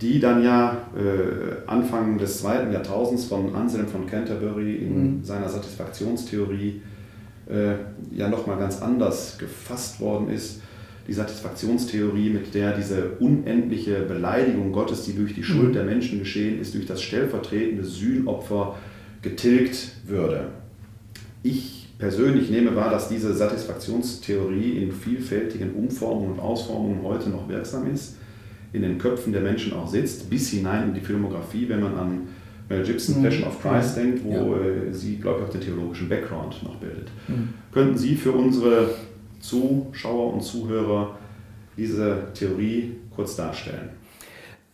die 0.04 0.20
dann 0.20 0.44
ja 0.44 0.78
äh, 0.96 1.66
Anfang 1.66 2.18
des 2.18 2.40
zweiten 2.40 2.72
Jahrtausends 2.72 3.26
von 3.26 3.56
Anselm 3.56 3.88
von 3.88 4.06
Canterbury 4.06 4.76
in 4.76 5.18
mhm. 5.18 5.24
seiner 5.24 5.50
Satisfaktionstheorie 5.50 6.82
äh, 7.50 7.74
ja 8.16 8.28
nochmal 8.28 8.60
ganz 8.60 8.82
anders 8.82 9.38
gefasst 9.38 10.00
worden 10.00 10.30
ist 10.30 10.62
die 11.08 11.14
Satisfaktionstheorie, 11.14 12.30
mit 12.30 12.54
der 12.54 12.78
diese 12.78 13.10
unendliche 13.20 14.02
Beleidigung 14.02 14.72
Gottes, 14.72 15.04
die 15.04 15.14
durch 15.14 15.34
die 15.34 15.44
Schuld 15.44 15.70
mhm. 15.70 15.74
der 15.74 15.84
Menschen 15.84 16.20
geschehen 16.20 16.60
ist, 16.62 16.76
durch 16.76 16.86
das 16.86 17.02
stellvertretende 17.02 17.84
Sühnopfer 17.84 18.78
getilgt 19.22 19.92
würde. 20.06 20.48
Ich 21.44 21.90
persönlich 21.98 22.50
nehme 22.50 22.76
wahr, 22.76 22.90
dass 22.90 23.10
diese 23.10 23.34
Satisfaktionstheorie 23.34 24.82
in 24.82 24.92
vielfältigen 24.92 25.74
Umformungen 25.74 26.34
und 26.34 26.40
Ausformungen 26.40 27.02
heute 27.04 27.30
noch 27.30 27.50
wirksam 27.50 27.92
ist, 27.94 28.16
in 28.74 28.82
den 28.82 28.98
Köpfen 28.98 29.32
der 29.32 29.42
Menschen 29.42 29.74
auch 29.74 29.88
sitzt, 29.88 30.30
bis 30.30 30.50
hinein 30.50 30.90
in 30.90 30.94
die 30.94 31.00
Filmografie, 31.00 31.70
wenn 31.70 31.80
man 31.80 31.96
an 31.96 32.28
Mel 32.70 32.84
Gibson, 32.84 33.20
mhm. 33.20 33.24
Passion 33.24 33.48
of 33.48 33.62
Christ 33.62 33.98
denkt, 33.98 34.24
wo 34.24 34.32
ja. 34.32 34.62
Äh, 34.62 34.94
sie, 34.94 35.18
glaube 35.18 35.42
ich, 35.42 35.48
auch 35.48 35.52
den 35.52 35.62
theologischen 35.62 36.10
Background 36.10 36.62
noch 36.64 36.76
bildet. 36.78 37.10
Mhm. 37.28 37.54
Könnten 37.72 37.98
Sie 37.98 38.16
für 38.16 38.32
unsere 38.32 38.90
Zuschauer 39.40 40.34
und 40.34 40.42
Zuhörer 40.42 41.18
diese 41.78 42.28
Theorie 42.34 42.96
kurz 43.16 43.36
darstellen? 43.36 43.90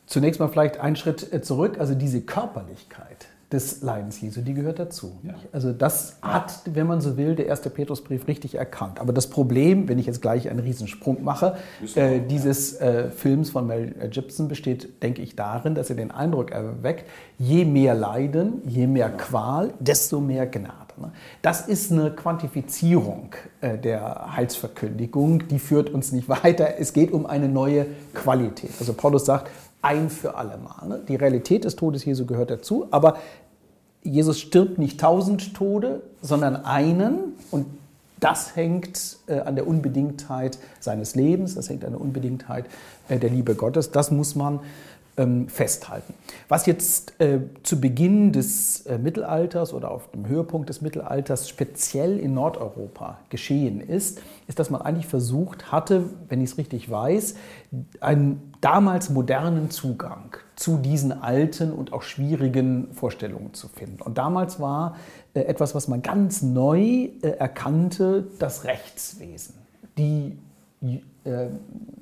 Zunächst 0.06 0.40
mal 0.40 0.48
vielleicht 0.48 0.80
einen 0.80 0.96
Schritt 0.96 1.32
äh, 1.34 1.42
zurück, 1.42 1.78
also 1.80 1.94
diese 1.94 2.22
Körperlichkeit 2.22 3.28
des 3.52 3.82
Leidens 3.82 4.22
Jesu, 4.22 4.42
die 4.42 4.54
gehört 4.54 4.78
dazu. 4.78 5.20
Ja. 5.24 5.34
Also 5.52 5.74
das 5.74 6.18
hat, 6.22 6.62
wenn 6.66 6.86
man 6.86 7.02
so 7.02 7.18
will, 7.18 7.36
der 7.36 7.48
erste 7.48 7.72
Petrusbrief 7.72 8.28
richtig 8.28 8.56
erkannt. 8.56 9.00
Aber 9.00 9.12
das 9.12 9.28
Problem, 9.28 9.88
wenn 9.90 9.98
ich 9.98 10.06
jetzt 10.06 10.22
gleich 10.22 10.50
einen 10.50 10.60
Riesensprung 10.60 11.24
mache, 11.24 11.58
äh, 11.96 12.20
dieses 12.20 12.80
äh, 12.80 13.10
Films 13.10 13.50
von 13.50 13.66
Mel 13.66 13.96
Gibson 14.12 14.48
besteht, 14.48 15.02
denke 15.02 15.24
ich, 15.24 15.36
darin, 15.36 15.74
dass 15.74 15.90
er 15.90 15.96
den 15.96 16.12
Eindruck 16.12 16.52
erweckt, 16.52 17.06
je 17.40 17.66
mehr 17.66 17.96
Leiden, 17.96 18.62
je 18.68 18.86
mehr 18.86 19.10
Qual, 19.10 19.74
desto 19.80 20.20
mehr 20.20 20.46
Gnade. 20.46 20.94
Ne? 20.98 21.12
Das 21.42 21.68
ist 21.68 21.92
eine 21.92 22.12
Quantifizierung 22.12 23.32
äh, 23.62 23.80
der 23.80 24.36
Heilsverkündigung, 24.36 25.48
die 25.48 25.58
führt 25.58 25.90
uns 25.90 26.12
nicht 26.12 26.30
weiter. 26.44 26.76
Es 26.78 26.94
geht 26.94 27.12
um 27.12 27.26
eine 27.26 27.50
neue 27.50 27.88
Qualität. 28.14 28.72
Also 28.80 28.94
Paulus 28.94 29.26
sagt, 29.26 29.50
ein 29.82 30.10
für 30.10 30.36
alle 30.36 30.58
Mal. 30.58 30.88
Ne? 30.88 31.02
Die 31.08 31.16
Realität 31.16 31.64
des 31.64 31.76
Todes 31.76 32.06
Jesu 32.06 32.26
gehört 32.26 32.52
dazu, 32.52 32.88
aber 32.92 33.18
Jesus 34.04 34.40
stirbt 34.40 34.78
nicht 34.78 35.00
tausend 35.00 35.56
Tode, 35.56 36.02
sondern 36.22 36.56
einen 36.66 37.34
und 37.52 37.66
das 38.20 38.56
hängt 38.56 39.18
äh, 39.28 39.40
an 39.40 39.56
der 39.56 39.66
Unbedingtheit 39.66 40.58
seines 40.80 41.16
Lebens, 41.16 41.56
das 41.56 41.70
hängt 41.70 41.86
an 41.86 41.92
der 41.92 42.02
Unbedingtheit 42.02 42.66
äh, 43.08 43.18
der 43.18 43.30
Liebe 43.30 43.56
Gottes. 43.56 43.92
Das 43.92 44.12
muss 44.12 44.36
man 44.36 44.60
festhalten. 45.48 46.14
Was 46.48 46.66
jetzt 46.66 47.20
äh, 47.20 47.40
zu 47.64 47.82
Beginn 47.82 48.32
des 48.32 48.86
äh, 48.86 48.98
Mittelalters 48.98 49.74
oder 49.74 49.92
auf 49.92 50.10
dem 50.12 50.28
Höhepunkt 50.28 50.70
des 50.70 50.82
Mittelalters 50.82 51.50
speziell 51.50 52.18
in 52.18 52.34
Nordeuropa 52.34 53.20
geschehen 53.30 53.82
ist, 53.82 54.22
ist, 54.48 54.60
dass 54.60 54.70
man 54.70 54.82
eigentlich 54.82 55.08
versucht 55.08 55.72
hatte, 55.72 56.06
wenn 56.28 56.42
ich 56.42 56.52
es 56.52 56.58
richtig 56.58 56.90
weiß, 56.90 57.36
einen 58.00 58.54
damals 58.62 59.10
modernen 59.10 59.70
Zugang 59.70 60.38
zu 60.56 60.78
diesen 60.78 61.12
alten 61.12 61.72
und 61.72 61.94
auch 61.94 62.02
schwierigen 62.02 62.90
Vorstellungen 62.94 63.54
zu 63.54 63.68
finden. 63.68 64.02
Und 64.02 64.18
damals 64.18 64.60
war 64.60 64.96
äh, 65.34 65.42
etwas, 65.42 65.76
was 65.76 65.88
man 65.88 66.02
ganz 66.02 66.42
neu 66.42 67.10
äh, 67.22 67.30
erkannte, 67.38 68.28
das 68.40 68.64
Rechtswesen, 68.64 69.56
die, 69.98 70.38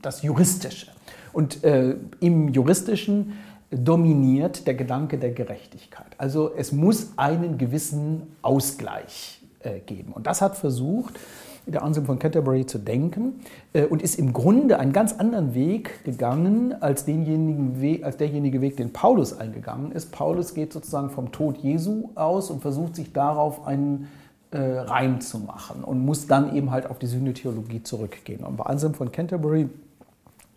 das 0.02 0.22
Juristische. 0.22 0.88
Und 1.34 1.64
äh, 1.64 1.96
im 2.20 2.50
Juristischen 2.50 3.34
dominiert 3.70 4.66
der 4.66 4.76
Gedanke 4.76 5.18
der 5.18 5.32
Gerechtigkeit. 5.32 6.08
Also 6.18 6.52
es 6.56 6.72
muss 6.72 7.14
einen 7.18 7.58
gewissen 7.58 8.24
Ausgleich 8.42 9.42
äh, 9.60 9.80
geben. 9.80 10.14
Und 10.14 10.26
das 10.26 10.42
hat 10.42 10.58
versucht, 10.58 11.20
der 11.66 11.84
Anselm 11.84 12.06
von 12.06 12.18
Canterbury 12.18 12.66
zu 12.66 12.78
denken 12.78 13.42
äh, 13.74 13.84
und 13.84 14.02
ist 14.02 14.18
im 14.18 14.32
Grunde 14.32 14.80
einen 14.80 14.94
ganz 14.94 15.14
anderen 15.14 15.54
Weg 15.54 16.04
gegangen 16.06 16.82
als, 16.82 17.04
denjenigen 17.06 17.82
Weg, 17.82 18.06
als 18.06 18.18
derjenige 18.18 18.62
Weg, 18.62 18.78
den 18.78 18.94
Paulus 18.94 19.38
eingegangen 19.38 19.92
ist. 19.92 20.12
Paulus 20.12 20.54
geht 20.54 20.72
sozusagen 20.72 21.10
vom 21.10 21.32
Tod 21.32 21.58
Jesu 21.58 22.10
aus 22.16 22.50
und 22.50 22.62
versucht 22.62 22.96
sich 22.96 23.12
darauf 23.12 23.68
einen 23.68 24.08
äh, 24.52 24.60
Reim 24.60 25.22
zu 25.22 25.40
machen 25.40 25.84
und 25.84 26.06
muss 26.06 26.28
dann 26.28 26.56
eben 26.56 26.72
halt 26.72 26.90
auf 26.90 27.00
die 27.00 27.08
Syntheologie 27.08 27.84
zurückgehen. 27.84 28.44
Und 28.44 28.58
bei 28.58 28.66
Anselm 28.66 28.94
von 28.94 29.12
Canterbury 29.12 29.70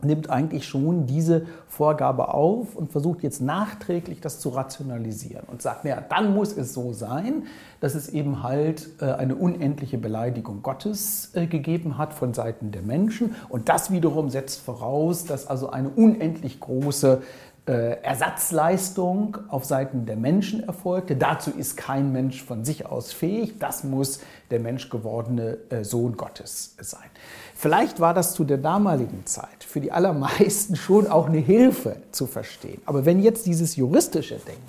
nimmt 0.03 0.31
eigentlich 0.31 0.67
schon 0.67 1.07
diese 1.07 1.47
Vorgabe 1.69 2.33
auf 2.33 2.75
und 2.77 2.91
versucht 2.93 3.23
jetzt 3.23 3.41
nachträglich 3.41 4.21
das 4.21 4.41
zu 4.41 4.51
rationalisieren 4.51 5.45
und 5.51 5.63
sagt, 5.63 5.85
naja, 5.85 6.03
dann 6.09 6.35
muss 6.35 6.57
es 6.57 6.73
so 6.73 6.93
sein, 6.93 7.45
dass 7.81 7.95
es 7.95 8.09
eben 8.09 8.43
halt 8.43 8.89
äh, 9.01 9.07
eine 9.07 9.35
unendliche 9.35 9.99
Beleidigung 9.99 10.63
Gottes 10.63 11.33
äh, 11.35 11.47
gegeben 11.47 11.99
hat 11.99 12.15
von 12.15 12.35
Seiten 12.35 12.71
der 12.71 12.83
Menschen 12.83 13.35
und 13.49 13.69
das 13.69 13.91
wiederum 13.91 14.31
setzt 14.31 14.61
voraus, 14.61 15.25
dass 15.25 15.47
also 15.47 15.71
eine 15.71 15.89
unendlich 15.89 16.61
große 16.61 17.23
Ersatzleistung 17.71 19.39
auf 19.49 19.65
Seiten 19.65 20.07
der 20.07 20.17
Menschen 20.17 20.62
erfolgte. 20.65 21.17
Dazu 21.17 21.50
ist 21.50 21.77
kein 21.77 22.12
Mensch 22.12 22.43
von 22.43 22.65
sich 22.65 22.87
aus 22.87 23.12
fähig. 23.12 23.59
Das 23.59 23.85
muss 23.85 24.21
der 24.50 24.61
menschgewordene 24.61 25.59
Sohn 25.83 26.17
Gottes 26.17 26.75
sein. 26.81 27.09
Vielleicht 27.55 28.00
war 28.00 28.15
das 28.15 28.35
zu 28.35 28.45
der 28.45 28.59
damaligen 28.59 29.27
Zeit 29.27 29.65
für 29.65 29.81
die 29.81 29.93
allermeisten 29.93 30.75
schon 30.77 31.07
auch 31.07 31.27
eine 31.27 31.39
Hilfe 31.39 31.97
zu 32.11 32.27
verstehen. 32.27 32.81
Aber 32.87 33.05
wenn 33.05 33.23
jetzt 33.23 33.47
dieses 33.47 33.77
juristische 33.77 34.37
Denken 34.37 34.62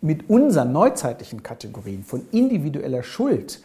mit 0.00 0.30
unseren 0.30 0.72
neuzeitlichen 0.72 1.42
Kategorien 1.42 2.04
von 2.04 2.26
individueller 2.32 3.02
Schuld 3.02 3.60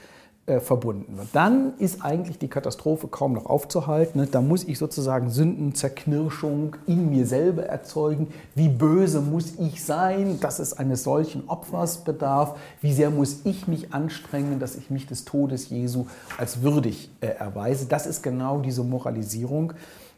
äh, 0.47 0.59
verbunden 0.59 1.17
wird, 1.17 1.29
dann 1.33 1.73
ist 1.79 2.03
eigentlich 2.03 2.37
die 2.37 2.47
Katastrophe 2.47 3.07
kaum 3.07 3.33
noch 3.33 3.47
aufzuhalten. 3.47 4.21
Ne? 4.21 4.27
Da 4.27 4.41
muss 4.41 4.63
ich 4.63 4.77
sozusagen 4.77 5.29
Sündenzerknirschung 5.29 6.75
in 6.85 7.09
mir 7.09 7.25
selber 7.25 7.63
erzeugen. 7.63 8.27
Wie 8.53 8.69
böse 8.69 9.21
muss 9.21 9.53
ich 9.57 9.83
sein, 9.83 10.39
dass 10.39 10.59
es 10.59 10.73
eines 10.73 11.03
solchen 11.03 11.49
Opfers 11.49 12.03
bedarf? 12.03 12.57
Wie 12.81 12.93
sehr 12.93 13.09
muss 13.09 13.41
ich 13.45 13.67
mich 13.67 13.93
anstrengen, 13.93 14.59
dass 14.59 14.75
ich 14.75 14.89
mich 14.89 15.07
des 15.07 15.25
Todes 15.25 15.69
Jesu 15.69 16.05
als 16.37 16.61
würdig 16.61 17.09
äh, 17.21 17.27
erweise? 17.27 17.87
Das 17.87 18.05
ist 18.05 18.21
genau 18.21 18.59
diese 18.59 18.83
Moralisierung 18.83 19.73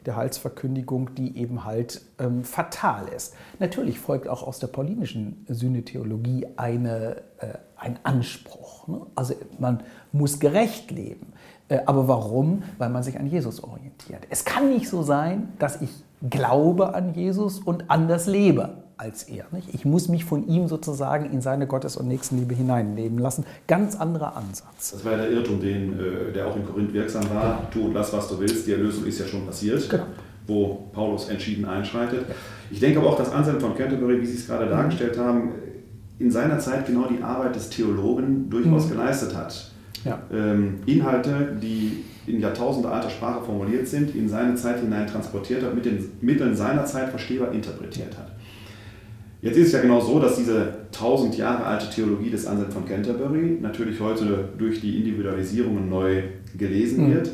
der 0.08 0.16
Heilsverkündigung, 0.16 1.14
die 1.16 1.38
eben 1.38 1.66
halt 1.66 2.02
ähm, 2.18 2.44
fatal 2.44 3.08
ist. 3.10 3.36
Natürlich 3.60 4.00
folgt 4.00 4.28
auch 4.28 4.42
aus 4.42 4.60
der 4.60 4.68
paulinischen 4.68 5.46
Sühnetheologie 5.48 6.48
eine, 6.56 7.18
äh, 7.40 7.58
ein 7.80 8.00
Anspruch. 8.04 8.88
Ne? 8.88 9.02
Also 9.16 9.34
man 9.60 9.82
muss 10.12 10.40
gerecht 10.40 10.92
leben. 10.92 11.34
Äh, 11.70 11.80
aber 11.86 12.08
warum? 12.08 12.64
Weil 12.78 12.90
man 12.90 13.04
sich 13.04 13.20
an 13.20 13.28
Jesus 13.28 13.64
orientiert. 13.64 14.24
Es 14.30 14.46
kann 14.46 14.70
nicht 14.70 14.90
so 14.90 15.04
sein, 15.04 15.50
dass 15.60 15.82
ich 15.82 15.90
glaube 16.30 16.96
an 16.96 17.14
Jesus 17.14 17.60
und 17.60 17.90
anders 17.90 18.28
lebe 18.28 18.84
als 18.98 19.24
er. 19.24 19.46
Nicht? 19.52 19.74
Ich 19.74 19.86
muss 19.86 20.10
mich 20.10 20.26
von 20.26 20.48
ihm 20.48 20.68
sozusagen 20.68 21.32
in 21.32 21.42
seine 21.42 21.68
Gottes- 21.68 21.98
und 21.98 22.08
Nächstenliebe 22.08 22.56
hineinleben 22.56 23.20
lassen. 23.20 23.46
Ganz 23.68 23.96
anderer 23.96 24.36
Ansatz. 24.36 24.92
Das 24.92 25.06
war 25.06 25.12
ja 25.14 25.18
der 25.20 25.32
Irrtum, 25.32 25.62
den, 25.62 25.94
äh, 25.94 26.34
der 26.34 26.48
auch 26.48 26.56
in 26.56 26.66
Korinth 26.66 26.94
wirksam 26.94 27.24
war. 27.34 27.70
Tu 27.72 27.86
und 27.86 27.94
lass, 27.94 28.12
was 28.14 28.28
du 28.28 28.40
willst. 28.40 28.66
Die 28.66 28.72
Erlösung 28.72 29.06
ist 29.06 29.20
ja 29.20 29.28
schon 29.28 29.46
passiert, 29.46 29.88
genau. 29.88 30.04
wo 30.48 30.90
Paulus 30.94 31.30
entschieden 31.30 31.66
einschreitet. 31.66 32.26
Ich 32.72 32.80
denke 32.80 33.00
aber 33.00 33.10
auch, 33.10 33.18
dass 33.18 33.32
Anselm 33.32 33.60
von 33.62 33.76
Canterbury, 33.76 34.20
wie 34.22 34.26
Sie 34.26 34.38
es 34.38 34.48
gerade 34.48 34.68
dargestellt 34.68 35.18
haben, 35.18 35.52
in 36.20 36.32
seiner 36.32 36.60
Zeit 36.60 36.88
genau 36.88 37.08
die 37.08 37.22
Arbeit 37.22 37.56
des 37.56 37.70
Theologen 37.70 38.50
durchaus 38.50 38.86
mhm. 38.86 38.92
geleistet 38.92 39.36
hat. 39.36 39.72
Ja. 40.04 40.20
Ähm, 40.32 40.76
Inhalte, 40.86 41.58
die 41.62 42.04
in 42.26 42.40
jahrtausendealter 42.40 43.10
Sprache 43.10 43.44
formuliert 43.44 43.88
sind, 43.88 44.16
in 44.16 44.28
seine 44.28 44.56
Zeit 44.56 44.80
hinein 44.80 45.08
transportiert 45.08 45.64
hat, 45.64 45.76
mit 45.76 45.86
den 45.86 46.12
Mitteln 46.22 46.56
seiner 46.56 46.86
Zeit 46.86 47.10
verstehbar 47.10 47.52
interpretiert 47.52 48.18
hat. 48.18 48.32
Jetzt 49.42 49.58
ist 49.58 49.68
es 49.68 49.74
ja 49.74 49.82
genau 49.82 50.00
so, 50.00 50.20
dass 50.20 50.36
diese 50.36 50.74
tausend 50.92 51.38
Jahre 51.38 51.64
alte 51.64 51.90
Theologie 51.90 52.32
des 52.32 52.48
Anselm 52.48 52.72
von 52.72 52.86
Canterbury 52.86 53.60
natürlich 53.62 54.00
heute 54.00 54.50
durch 54.58 54.82
die 54.82 54.98
Individualisierungen 54.98 55.90
neu 55.90 56.24
gelesen 56.58 57.08
mhm. 57.08 57.14
wird, 57.14 57.30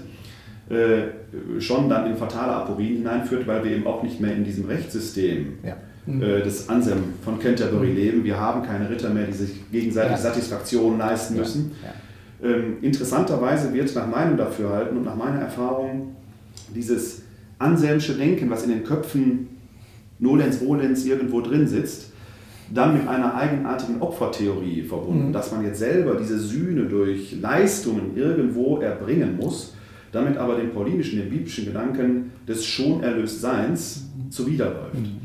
äh, 0.69 1.61
schon 1.61 1.89
dann 1.89 2.07
in 2.07 2.17
fatale 2.17 2.51
Aporien 2.51 2.97
hineinführt, 2.97 3.47
weil 3.47 3.63
wir 3.63 3.71
eben 3.71 3.87
auch 3.87 4.03
nicht 4.03 4.19
mehr 4.19 4.35
in 4.35 4.43
diesem 4.43 4.65
Rechtssystem 4.65 5.53
ja. 5.63 5.77
Mhm. 6.05 6.21
äh, 6.21 6.41
des 6.41 6.69
Anselm 6.69 7.03
von 7.23 7.39
Canterbury 7.39 7.89
mhm. 7.89 7.95
leben. 7.95 8.23
Wir 8.23 8.39
haben 8.39 8.63
keine 8.63 8.89
Ritter 8.89 9.09
mehr, 9.09 9.25
die 9.25 9.33
sich 9.33 9.71
gegenseitig 9.71 10.11
ja. 10.11 10.17
Satisfaktion 10.17 10.97
leisten 10.97 11.37
müssen. 11.37 11.71
Ja. 11.83 12.49
Ähm, 12.49 12.77
interessanterweise 12.81 13.73
wird 13.73 13.93
nach 13.95 14.07
meinem 14.07 14.37
Dafürhalten 14.37 14.97
und 14.97 15.05
nach 15.05 15.15
meiner 15.15 15.39
Erfahrung 15.39 16.15
dieses 16.75 17.21
Anselmsche 17.59 18.13
Denken, 18.15 18.49
was 18.49 18.63
in 18.63 18.69
den 18.69 18.83
Köpfen 18.83 19.47
Nolens 20.19 20.59
Volens 20.61 21.05
irgendwo 21.05 21.41
drin 21.41 21.67
sitzt, 21.67 22.11
dann 22.73 22.97
mit 22.97 23.07
einer 23.07 23.35
eigenartigen 23.35 24.01
Opfertheorie 24.01 24.83
verbunden, 24.83 25.27
mhm. 25.27 25.33
dass 25.33 25.51
man 25.51 25.63
jetzt 25.63 25.79
selber 25.79 26.15
diese 26.15 26.39
Sühne 26.39 26.85
durch 26.85 27.35
Leistungen 27.39 28.15
irgendwo 28.15 28.79
erbringen 28.79 29.37
muss, 29.37 29.75
damit 30.11 30.37
aber 30.37 30.55
den 30.55 30.71
paulinischen, 30.71 31.19
den 31.19 31.29
biblischen 31.29 31.65
Gedanken 31.65 32.31
des 32.47 32.65
schon 32.65 33.03
erlöst 33.03 33.41
Seins 33.41 34.05
mhm. 34.15 34.31
zuwiderläuft. 34.31 34.99
Mhm. 34.99 35.21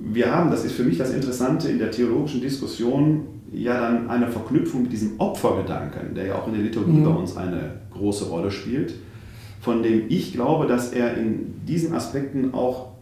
Wir 0.00 0.34
haben, 0.34 0.50
das 0.50 0.64
ist 0.64 0.72
für 0.72 0.84
mich 0.84 0.98
das 0.98 1.12
Interessante 1.12 1.68
in 1.68 1.78
der 1.78 1.90
theologischen 1.90 2.40
Diskussion, 2.40 3.26
ja 3.52 3.80
dann 3.80 4.10
eine 4.10 4.28
Verknüpfung 4.28 4.82
mit 4.82 4.92
diesem 4.92 5.18
Opfergedanken, 5.18 6.14
der 6.14 6.26
ja 6.26 6.34
auch 6.34 6.46
in 6.48 6.54
der 6.54 6.62
Liturgie 6.62 6.92
mhm. 6.92 7.04
bei 7.04 7.10
uns 7.10 7.36
eine 7.36 7.80
große 7.92 8.26
Rolle 8.26 8.50
spielt 8.50 8.94
von 9.66 9.82
dem 9.82 10.04
ich 10.08 10.32
glaube, 10.32 10.66
dass 10.68 10.92
er 10.92 11.16
in 11.16 11.66
diesen 11.66 11.92
Aspekten 11.92 12.54
auch 12.54 12.92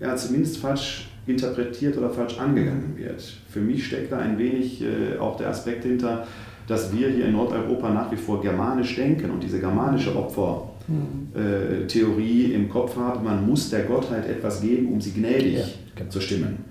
ja, 0.00 0.16
zumindest 0.16 0.58
falsch 0.58 1.08
interpretiert 1.28 1.96
oder 1.96 2.10
falsch 2.10 2.36
angegangen 2.36 2.94
wird. 2.96 3.22
Für 3.48 3.60
mich 3.60 3.86
steckt 3.86 4.10
da 4.10 4.18
ein 4.18 4.36
wenig 4.36 4.82
äh, 4.82 5.16
auch 5.20 5.36
der 5.36 5.50
Aspekt 5.50 5.84
hinter, 5.84 6.26
dass 6.66 6.92
wir 6.92 7.10
hier 7.10 7.26
in 7.26 7.32
Nordeuropa 7.32 7.90
nach 7.90 8.10
wie 8.10 8.16
vor 8.16 8.40
germanisch 8.40 8.96
denken 8.96 9.30
und 9.30 9.40
diese 9.40 9.60
germanische 9.60 10.16
Opfertheorie 10.16 12.50
äh, 12.50 12.54
im 12.54 12.68
Kopf 12.68 12.96
haben, 12.96 13.22
man 13.22 13.48
muss 13.48 13.70
der 13.70 13.84
Gottheit 13.84 14.28
etwas 14.28 14.62
geben, 14.62 14.92
um 14.92 15.00
sie 15.00 15.12
gnädig 15.12 15.58
ja. 15.58 15.64
Zu 16.08 16.20
stimmen. 16.20 16.64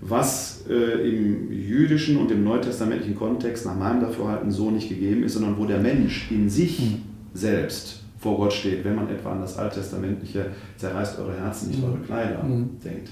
Was 0.00 0.64
äh, 0.68 1.08
im 1.08 1.50
jüdischen 1.50 2.18
und 2.18 2.30
im 2.30 2.44
neutestamentlichen 2.44 3.16
Kontext 3.16 3.64
nach 3.64 3.76
meinem 3.76 4.00
Dafürhalten 4.00 4.50
so 4.50 4.70
nicht 4.70 4.88
gegeben 4.88 5.22
ist, 5.22 5.34
sondern 5.34 5.58
wo 5.58 5.64
der 5.64 5.78
Mensch 5.78 6.30
in 6.30 6.50
sich 6.50 6.80
mhm. 6.80 7.02
selbst 7.32 8.02
vor 8.18 8.36
Gott 8.36 8.52
steht, 8.52 8.84
wenn 8.84 8.94
man 8.94 9.08
etwa 9.08 9.32
an 9.32 9.40
das 9.40 9.56
alttestamentliche 9.56 10.46
zerreißt 10.76 11.18
eure 11.18 11.38
Herzen, 11.38 11.68
nicht 11.68 11.80
mhm. 11.80 11.86
eure 11.86 11.98
Kleider 11.98 12.42
mhm. 12.42 12.78
denkt. 12.84 13.10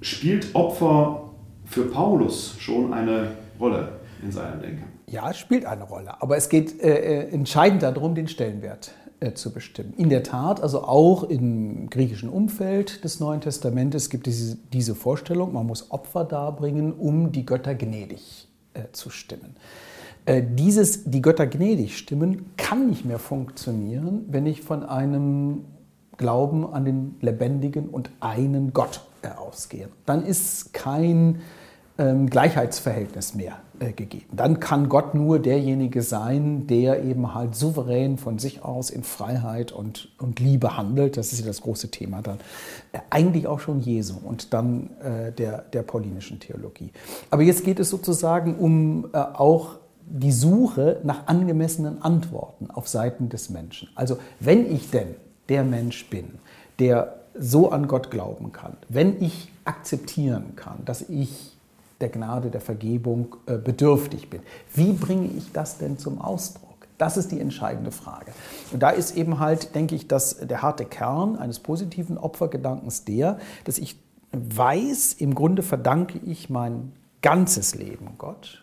Spielt 0.00 0.54
Opfer 0.54 1.30
für 1.64 1.84
Paulus 1.84 2.56
schon 2.58 2.92
eine 2.92 3.32
Rolle 3.58 3.88
in 4.22 4.30
seinem 4.30 4.60
Denken? 4.60 4.95
Ja, 5.08 5.30
es 5.30 5.38
spielt 5.38 5.64
eine 5.64 5.84
Rolle, 5.84 6.20
aber 6.20 6.36
es 6.36 6.48
geht 6.48 6.82
äh, 6.82 7.26
äh, 7.26 7.32
entscheidend 7.32 7.82
darum, 7.82 8.14
den 8.14 8.26
Stellenwert 8.26 8.92
äh, 9.20 9.34
zu 9.34 9.52
bestimmen. 9.52 9.94
In 9.96 10.08
der 10.08 10.24
Tat, 10.24 10.60
also 10.60 10.82
auch 10.82 11.22
im 11.22 11.88
griechischen 11.90 12.28
Umfeld 12.28 13.04
des 13.04 13.20
Neuen 13.20 13.40
Testamentes 13.40 14.10
gibt 14.10 14.26
es 14.26 14.56
diese, 14.72 14.94
Vorstellung, 14.96 15.52
man 15.52 15.66
muss 15.66 15.92
Opfer 15.92 16.24
darbringen, 16.24 16.92
um 16.92 17.30
die 17.30 17.46
Götter 17.46 17.76
gnädig 17.76 18.48
äh, 18.74 18.82
zu 18.90 19.10
stimmen. 19.10 19.56
Äh, 20.24 20.42
dieses, 20.44 21.04
die 21.04 21.22
Götter 21.22 21.46
gnädig 21.46 21.96
stimmen, 21.96 22.50
kann 22.56 22.88
nicht 22.88 23.04
mehr 23.04 23.20
funktionieren, 23.20 24.24
wenn 24.28 24.44
ich 24.44 24.62
von 24.62 24.82
einem 24.82 25.66
Glauben 26.16 26.66
an 26.66 26.84
den 26.84 27.14
lebendigen 27.20 27.88
und 27.88 28.10
einen 28.18 28.72
Gott 28.72 29.02
äh, 29.22 29.28
ausgehe. 29.28 29.88
Dann 30.04 30.24
ist 30.24 30.74
kein 30.74 31.42
ähm, 31.98 32.28
Gleichheitsverhältnis 32.28 33.34
mehr 33.34 33.56
äh, 33.78 33.92
gegeben. 33.92 34.26
Dann 34.32 34.60
kann 34.60 34.88
Gott 34.88 35.14
nur 35.14 35.38
derjenige 35.38 36.02
sein, 36.02 36.66
der 36.66 37.02
eben 37.04 37.34
halt 37.34 37.54
souverän 37.54 38.18
von 38.18 38.38
sich 38.38 38.62
aus 38.62 38.90
in 38.90 39.02
Freiheit 39.02 39.72
und, 39.72 40.10
und 40.18 40.40
Liebe 40.40 40.76
handelt. 40.76 41.16
Das 41.16 41.32
ist 41.32 41.40
ja 41.40 41.46
das 41.46 41.60
große 41.60 41.90
Thema 41.90 42.22
dann. 42.22 42.38
Äh, 42.92 42.98
eigentlich 43.10 43.46
auch 43.46 43.60
schon 43.60 43.80
Jesu 43.80 44.14
und 44.22 44.52
dann 44.52 44.90
äh, 45.00 45.32
der, 45.32 45.58
der 45.58 45.82
paulinischen 45.82 46.40
Theologie. 46.40 46.90
Aber 47.30 47.42
jetzt 47.42 47.64
geht 47.64 47.80
es 47.80 47.90
sozusagen 47.90 48.56
um 48.56 49.08
äh, 49.12 49.18
auch 49.18 49.76
die 50.08 50.32
Suche 50.32 51.00
nach 51.02 51.26
angemessenen 51.26 52.00
Antworten 52.02 52.70
auf 52.70 52.88
Seiten 52.88 53.28
des 53.28 53.50
Menschen. 53.50 53.88
Also 53.94 54.18
wenn 54.38 54.70
ich 54.72 54.90
denn 54.90 55.16
der 55.48 55.64
Mensch 55.64 56.08
bin, 56.08 56.38
der 56.78 57.16
so 57.38 57.70
an 57.70 57.88
Gott 57.88 58.10
glauben 58.10 58.52
kann, 58.52 58.76
wenn 58.88 59.22
ich 59.22 59.50
akzeptieren 59.64 60.54
kann, 60.56 60.84
dass 60.84 61.08
ich 61.08 61.55
der 62.00 62.08
Gnade, 62.08 62.50
der 62.50 62.60
Vergebung 62.60 63.36
äh, 63.46 63.56
bedürftig 63.56 64.30
bin, 64.30 64.40
wie 64.74 64.92
bringe 64.92 65.28
ich 65.28 65.52
das 65.52 65.78
denn 65.78 65.98
zum 65.98 66.20
Ausdruck? 66.20 66.86
Das 66.98 67.16
ist 67.16 67.30
die 67.30 67.40
entscheidende 67.40 67.90
Frage. 67.90 68.32
Und 68.72 68.82
da 68.82 68.90
ist 68.90 69.16
eben 69.16 69.38
halt, 69.38 69.74
denke 69.74 69.94
ich, 69.94 70.08
dass 70.08 70.38
der 70.38 70.62
harte 70.62 70.84
Kern 70.86 71.36
eines 71.36 71.58
positiven 71.58 72.16
Opfergedankens 72.16 73.04
der, 73.04 73.38
dass 73.64 73.78
ich 73.78 73.98
weiß, 74.32 75.14
im 75.14 75.34
Grunde 75.34 75.62
verdanke 75.62 76.18
ich 76.24 76.50
mein 76.50 76.92
ganzes 77.20 77.74
Leben 77.74 78.10
Gott 78.18 78.62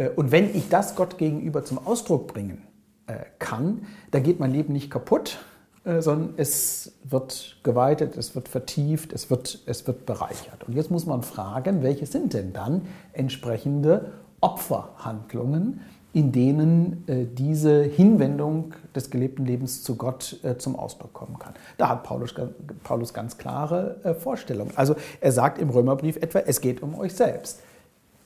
äh, 0.00 0.08
und 0.08 0.32
wenn 0.32 0.54
ich 0.54 0.68
das 0.68 0.96
Gott 0.96 1.18
gegenüber 1.18 1.64
zum 1.64 1.78
Ausdruck 1.86 2.26
bringen 2.26 2.62
äh, 3.06 3.14
kann, 3.38 3.86
dann 4.10 4.22
geht 4.22 4.40
mein 4.40 4.50
Leben 4.50 4.72
nicht 4.72 4.90
kaputt, 4.90 5.38
sondern 5.84 6.34
es 6.36 6.92
wird 7.04 7.56
geweitet, 7.62 8.16
es 8.16 8.34
wird 8.34 8.48
vertieft, 8.48 9.12
es 9.12 9.30
wird, 9.30 9.60
es 9.66 9.86
wird 9.86 10.04
bereichert. 10.04 10.64
Und 10.66 10.74
jetzt 10.74 10.90
muss 10.90 11.06
man 11.06 11.22
fragen, 11.22 11.82
welche 11.82 12.04
sind 12.04 12.34
denn 12.34 12.52
dann 12.52 12.82
entsprechende 13.12 14.12
Opferhandlungen, 14.40 15.80
in 16.12 16.32
denen 16.32 17.04
äh, 17.06 17.24
diese 17.24 17.82
Hinwendung 17.82 18.74
des 18.94 19.10
gelebten 19.10 19.46
Lebens 19.46 19.84
zu 19.84 19.96
Gott 19.96 20.40
äh, 20.42 20.58
zum 20.58 20.76
Ausdruck 20.76 21.12
kommen 21.12 21.38
kann. 21.38 21.54
Da 21.78 21.88
hat 21.88 22.02
Paulus, 22.02 22.34
Paulus 22.82 23.14
ganz 23.14 23.38
klare 23.38 23.96
äh, 24.02 24.14
Vorstellungen. 24.14 24.72
Also 24.74 24.96
er 25.20 25.32
sagt 25.32 25.58
im 25.58 25.70
Römerbrief 25.70 26.16
etwa, 26.16 26.40
es 26.40 26.60
geht 26.60 26.82
um 26.82 26.98
euch 26.98 27.14
selbst. 27.14 27.60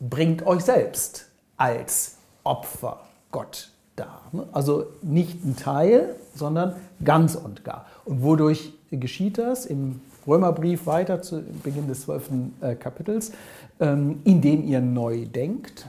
Bringt 0.00 0.46
euch 0.46 0.62
selbst 0.62 1.26
als 1.56 2.16
Opfer 2.42 3.00
Gott 3.30 3.73
dar. 3.96 4.22
Ne? 4.32 4.46
Also 4.52 4.86
nicht 5.02 5.44
ein 5.44 5.56
Teil, 5.56 6.16
sondern 6.34 6.74
ganz 7.04 7.34
und 7.34 7.64
gar. 7.64 7.86
Und 8.04 8.22
wodurch 8.22 8.72
geschieht 8.90 9.38
das? 9.38 9.66
Im 9.66 10.00
Römerbrief 10.26 10.86
weiter 10.86 11.22
zu 11.22 11.42
Beginn 11.62 11.86
des 11.86 12.02
12. 12.02 12.30
Äh, 12.60 12.74
Kapitels, 12.76 13.32
ähm, 13.80 14.20
indem 14.24 14.64
ihr 14.64 14.80
neu 14.80 15.26
denkt, 15.26 15.86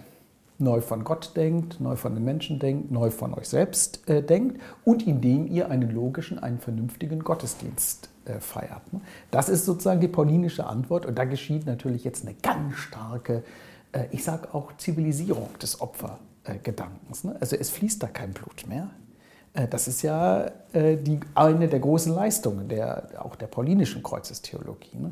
neu 0.58 0.82
von 0.82 1.04
Gott 1.04 1.32
denkt, 1.36 1.80
neu 1.82 1.96
von 1.96 2.14
den 2.16 2.24
Menschen 2.24 2.60
denkt, 2.60 2.92
neu 2.92 3.12
von 3.12 3.34
euch 3.34 3.48
selbst 3.48 4.08
äh, 4.10 4.22
denkt 4.22 4.62
und 4.84 5.06
indem 5.08 5.48
ihr 5.48 5.70
einen 5.70 5.94
logischen, 5.94 6.40
einen 6.40 6.60
vernünftigen 6.60 7.20
Gottesdienst 7.20 8.10
äh, 8.26 8.40
feiert. 8.40 8.94
Ne? 8.94 9.02
Das 9.32 9.50
ist 9.50 9.66
sozusagen 9.66 10.02
die 10.02 10.08
paulinische 10.08 10.66
Antwort 10.66 11.06
und 11.06 11.18
da 11.18 11.26
geschieht 11.26 11.66
natürlich 11.66 12.04
jetzt 12.04 12.26
eine 12.26 12.36
ganz 12.42 12.76
starke 12.76 13.44
ich 14.12 14.26
sage 14.26 14.54
auch 14.54 14.76
Zivilisierung 14.76 15.48
des 15.62 15.80
Opfergedankens. 16.46 17.24
Ne? 17.24 17.36
Also 17.40 17.56
es 17.56 17.70
fließt 17.70 18.02
da 18.04 18.08
kein 18.08 18.34
Blut 18.34 18.68
mehr. 18.68 18.90
Äh, 19.54 19.68
das 19.68 19.88
ist 19.88 20.02
ja 20.02 20.52
äh, 20.74 20.98
die, 20.98 21.20
eine 21.34 21.68
der 21.68 21.80
großen 21.80 22.14
Leistungen 22.14 22.68
der, 22.68 23.10
auch 23.24 23.36
der 23.36 23.48
paulinischen 23.48 24.04
Kreuzestheologie. 24.04 24.98
Ne? 24.98 25.12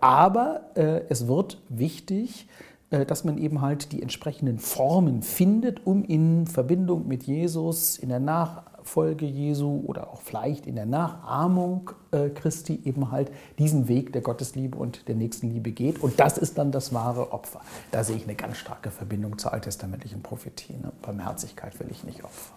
Aber 0.00 0.62
es 1.08 1.26
wird 1.26 1.60
wichtig, 1.68 2.48
dass 2.90 3.24
man 3.24 3.36
eben 3.36 3.60
halt 3.60 3.92
die 3.92 4.02
entsprechenden 4.02 4.58
Formen 4.58 5.22
findet, 5.22 5.86
um 5.86 6.04
in 6.04 6.46
Verbindung 6.46 7.06
mit 7.06 7.24
Jesus 7.24 7.98
in 7.98 8.08
der 8.08 8.20
Nach 8.20 8.62
Nachfolge 8.88 9.26
Jesu 9.26 9.82
oder 9.86 10.08
auch 10.08 10.22
vielleicht 10.22 10.66
in 10.66 10.74
der 10.74 10.86
Nachahmung 10.86 11.90
äh, 12.10 12.30
Christi 12.30 12.80
eben 12.84 13.10
halt 13.10 13.30
diesen 13.58 13.86
Weg 13.86 14.12
der 14.12 14.22
Gottesliebe 14.22 14.78
und 14.78 15.08
der 15.08 15.14
Nächstenliebe 15.14 15.72
geht. 15.72 16.02
Und 16.02 16.18
das 16.18 16.38
ist 16.38 16.56
dann 16.56 16.72
das 16.72 16.94
wahre 16.94 17.32
Opfer. 17.32 17.60
Da 17.90 18.02
sehe 18.02 18.16
ich 18.16 18.24
eine 18.24 18.34
ganz 18.34 18.56
starke 18.56 18.90
Verbindung 18.90 19.38
zur 19.38 19.52
alttestamentlichen 19.52 20.22
Prophetie. 20.22 20.72
Ne? 20.74 20.92
Barmherzigkeit 21.02 21.78
will 21.80 21.88
ich 21.90 22.04
nicht 22.04 22.24
opfern. 22.24 22.56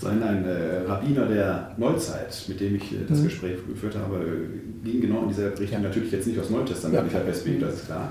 Sein 0.00 0.22
ein 0.22 0.44
äh, 0.44 0.88
Rabbiner 0.88 1.26
der 1.26 1.72
Neuzeit, 1.76 2.44
mit 2.48 2.60
dem 2.60 2.76
ich 2.76 2.92
äh, 2.92 3.04
das 3.08 3.18
mhm. 3.18 3.24
Gespräch 3.24 3.58
geführt 3.66 3.96
habe, 3.96 4.16
äh, 4.18 4.84
ging 4.84 5.00
genau 5.00 5.22
in 5.22 5.28
dieser 5.28 5.50
Richtung. 5.50 5.82
Ja. 5.82 5.88
Natürlich 5.88 6.12
jetzt 6.12 6.26
nicht 6.26 6.38
aus 6.38 6.50
neutestamentlicher 6.50 7.18
ja. 7.18 7.24
Perspektive, 7.24 7.66
das 7.66 7.74
ist 7.74 7.86
klar. 7.86 8.10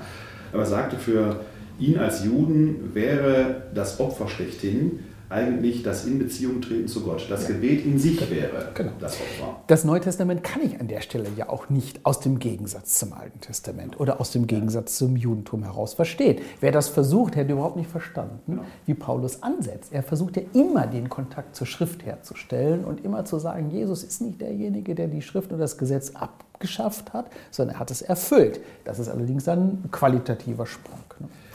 Aber 0.52 0.66
sagte, 0.66 0.98
für 0.98 1.40
ihn 1.78 1.98
als 1.98 2.22
Juden 2.24 2.94
wäre 2.94 3.62
das 3.74 3.98
Opfer 3.98 4.28
schlechthin 4.28 5.00
eigentlich 5.32 5.82
das 5.82 6.04
in 6.04 6.18
Beziehung 6.18 6.60
treten 6.60 6.86
zu 6.86 7.02
Gott. 7.02 7.26
Das 7.30 7.48
ja. 7.48 7.54
Gebet 7.54 7.84
in 7.84 7.98
sich 7.98 8.20
wäre 8.30 8.70
genau. 8.74 8.92
das 9.00 9.14
Opfer. 9.14 9.60
Das 9.66 9.84
Neue 9.84 10.00
Testament 10.00 10.44
kann 10.44 10.62
ich 10.62 10.78
an 10.78 10.88
der 10.88 11.00
Stelle 11.00 11.28
ja 11.36 11.48
auch 11.48 11.70
nicht 11.70 12.04
aus 12.04 12.20
dem 12.20 12.38
Gegensatz 12.38 12.98
zum 12.98 13.14
Alten 13.14 13.40
Testament 13.40 13.98
oder 13.98 14.20
aus 14.20 14.30
dem 14.32 14.46
Gegensatz 14.46 14.98
zum 14.98 15.16
Judentum 15.16 15.62
heraus 15.62 15.94
verstehen. 15.94 16.40
Wer 16.60 16.70
das 16.70 16.88
versucht, 16.88 17.36
hätte 17.36 17.52
überhaupt 17.52 17.76
nicht 17.76 17.90
verstanden, 17.90 18.40
genau. 18.46 18.62
wie 18.86 18.94
Paulus 18.94 19.42
ansetzt. 19.42 19.92
Er 19.92 20.02
versucht 20.02 20.36
ja 20.36 20.42
immer 20.52 20.86
den 20.86 21.08
Kontakt 21.08 21.56
zur 21.56 21.66
Schrift 21.66 22.04
herzustellen 22.04 22.84
und 22.84 23.04
immer 23.04 23.24
zu 23.24 23.38
sagen, 23.38 23.70
Jesus 23.70 24.04
ist 24.04 24.20
nicht 24.20 24.40
derjenige, 24.40 24.94
der 24.94 25.08
die 25.08 25.22
Schrift 25.22 25.50
und 25.52 25.58
das 25.58 25.78
Gesetz 25.78 26.10
abgeschafft 26.14 27.12
hat, 27.14 27.26
sondern 27.50 27.76
er 27.76 27.80
hat 27.80 27.90
es 27.90 28.02
erfüllt. 28.02 28.60
Das 28.84 28.98
ist 28.98 29.08
allerdings 29.08 29.48
ein 29.48 29.84
qualitativer 29.90 30.66
Sprung. 30.66 31.00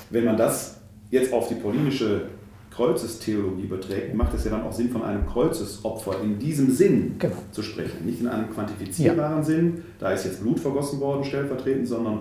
Wenn 0.10 0.26
man 0.26 0.38
das 0.38 0.78
jetzt 1.12 1.32
auf 1.32 1.48
die 1.48 1.56
paulinische 1.56 2.24
Kreuzestheologie 2.78 3.66
beträgt, 3.66 4.14
macht 4.14 4.36
es 4.36 4.46
ja 4.46 4.52
dann 4.52 4.62
auch 4.62 4.72
Sinn, 4.72 4.90
von 4.92 5.02
einem 5.04 5.26
Kreuzesopfer 5.26 6.22
in 6.22 6.38
diesem 6.38 6.70
Sinn 6.70 7.16
genau. 7.18 7.36
zu 7.52 7.64
sprechen. 7.64 8.06
Nicht 8.06 8.22
in 8.22 8.28
einem 8.28 8.54
quantifizierbaren 8.54 9.40
ja. 9.40 9.44
Sinn, 9.44 9.84
da 10.00 10.12
ist 10.12 10.26
jetzt 10.26 10.42
Blut 10.42 10.60
vergossen 10.60 11.00
worden, 11.00 11.24
stellvertretend, 11.24 11.88
sondern 11.88 12.20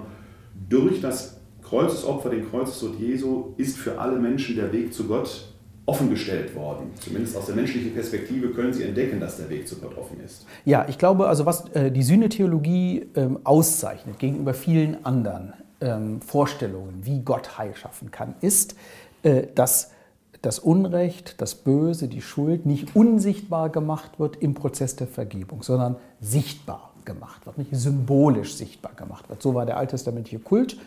durch 0.70 1.02
das 1.02 1.36
Kreuzesopfer, 1.62 2.30
den 2.30 2.48
Kreuzestod 2.48 2.98
Jesu, 2.98 3.52
ist 3.58 3.76
für 3.76 3.98
alle 3.98 4.18
Menschen 4.18 4.56
der 4.56 4.72
Weg 4.72 4.94
zu 4.94 5.04
Gott 5.04 5.52
offengestellt 5.84 6.56
worden. 6.56 6.90
Zumindest 7.00 7.36
aus 7.36 7.46
der 7.46 7.54
menschlichen 7.54 7.92
Perspektive 7.92 8.48
können 8.48 8.72
sie 8.72 8.84
entdecken, 8.84 9.20
dass 9.20 9.36
der 9.36 9.50
Weg 9.50 9.68
zu 9.68 9.76
Gott 9.76 9.96
offen 9.98 10.20
ist. 10.24 10.46
Ja, 10.64 10.86
ich 10.88 10.96
glaube, 10.96 11.28
also 11.28 11.44
was 11.44 11.68
äh, 11.74 11.92
die 11.92 12.02
Sühnetheologie 12.02 13.06
ähm, 13.14 13.40
auszeichnet 13.44 14.18
gegenüber 14.18 14.54
vielen 14.54 15.04
anderen 15.04 15.52
ähm, 15.82 16.22
Vorstellungen, 16.22 17.02
wie 17.02 17.20
Gott 17.20 17.58
Heil 17.58 17.74
schaffen 17.74 18.10
kann, 18.10 18.36
ist, 18.40 18.74
äh, 19.22 19.42
dass 19.54 19.90
das 20.46 20.60
Unrecht, 20.60 21.40
das 21.40 21.56
Böse, 21.56 22.06
die 22.06 22.22
Schuld 22.22 22.66
nicht 22.66 22.94
unsichtbar 22.94 23.68
gemacht 23.68 24.20
wird 24.20 24.36
im 24.36 24.54
Prozess 24.54 24.94
der 24.94 25.08
Vergebung, 25.08 25.64
sondern 25.64 25.96
sichtbar 26.20 26.92
gemacht 27.04 27.46
wird, 27.46 27.58
nicht 27.58 27.74
symbolisch 27.74 28.54
sichtbar 28.54 28.92
gemacht 28.94 29.28
wird. 29.28 29.42
So 29.42 29.54
war 29.54 29.66
der 29.66 29.76
alttestamentliche 29.76 30.38
Kult 30.38 30.78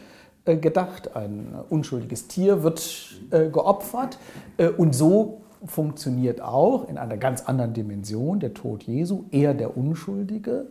äh, 0.45 0.55
gedacht. 0.55 1.13
Ein 1.13 1.55
unschuldiges 1.69 2.29
Tier 2.29 2.63
wird 2.63 3.19
äh, 3.31 3.49
geopfert 3.49 4.17
äh, 4.55 4.69
und 4.69 4.95
so 4.95 5.41
funktioniert 5.65 6.39
auch 6.39 6.87
in 6.87 6.97
einer 6.97 7.17
ganz 7.17 7.41
anderen 7.41 7.73
Dimension, 7.73 8.39
der 8.39 8.53
Tod 8.53 8.83
Jesu. 8.83 9.25
Er, 9.31 9.53
der 9.53 9.75
Unschuldige, 9.75 10.67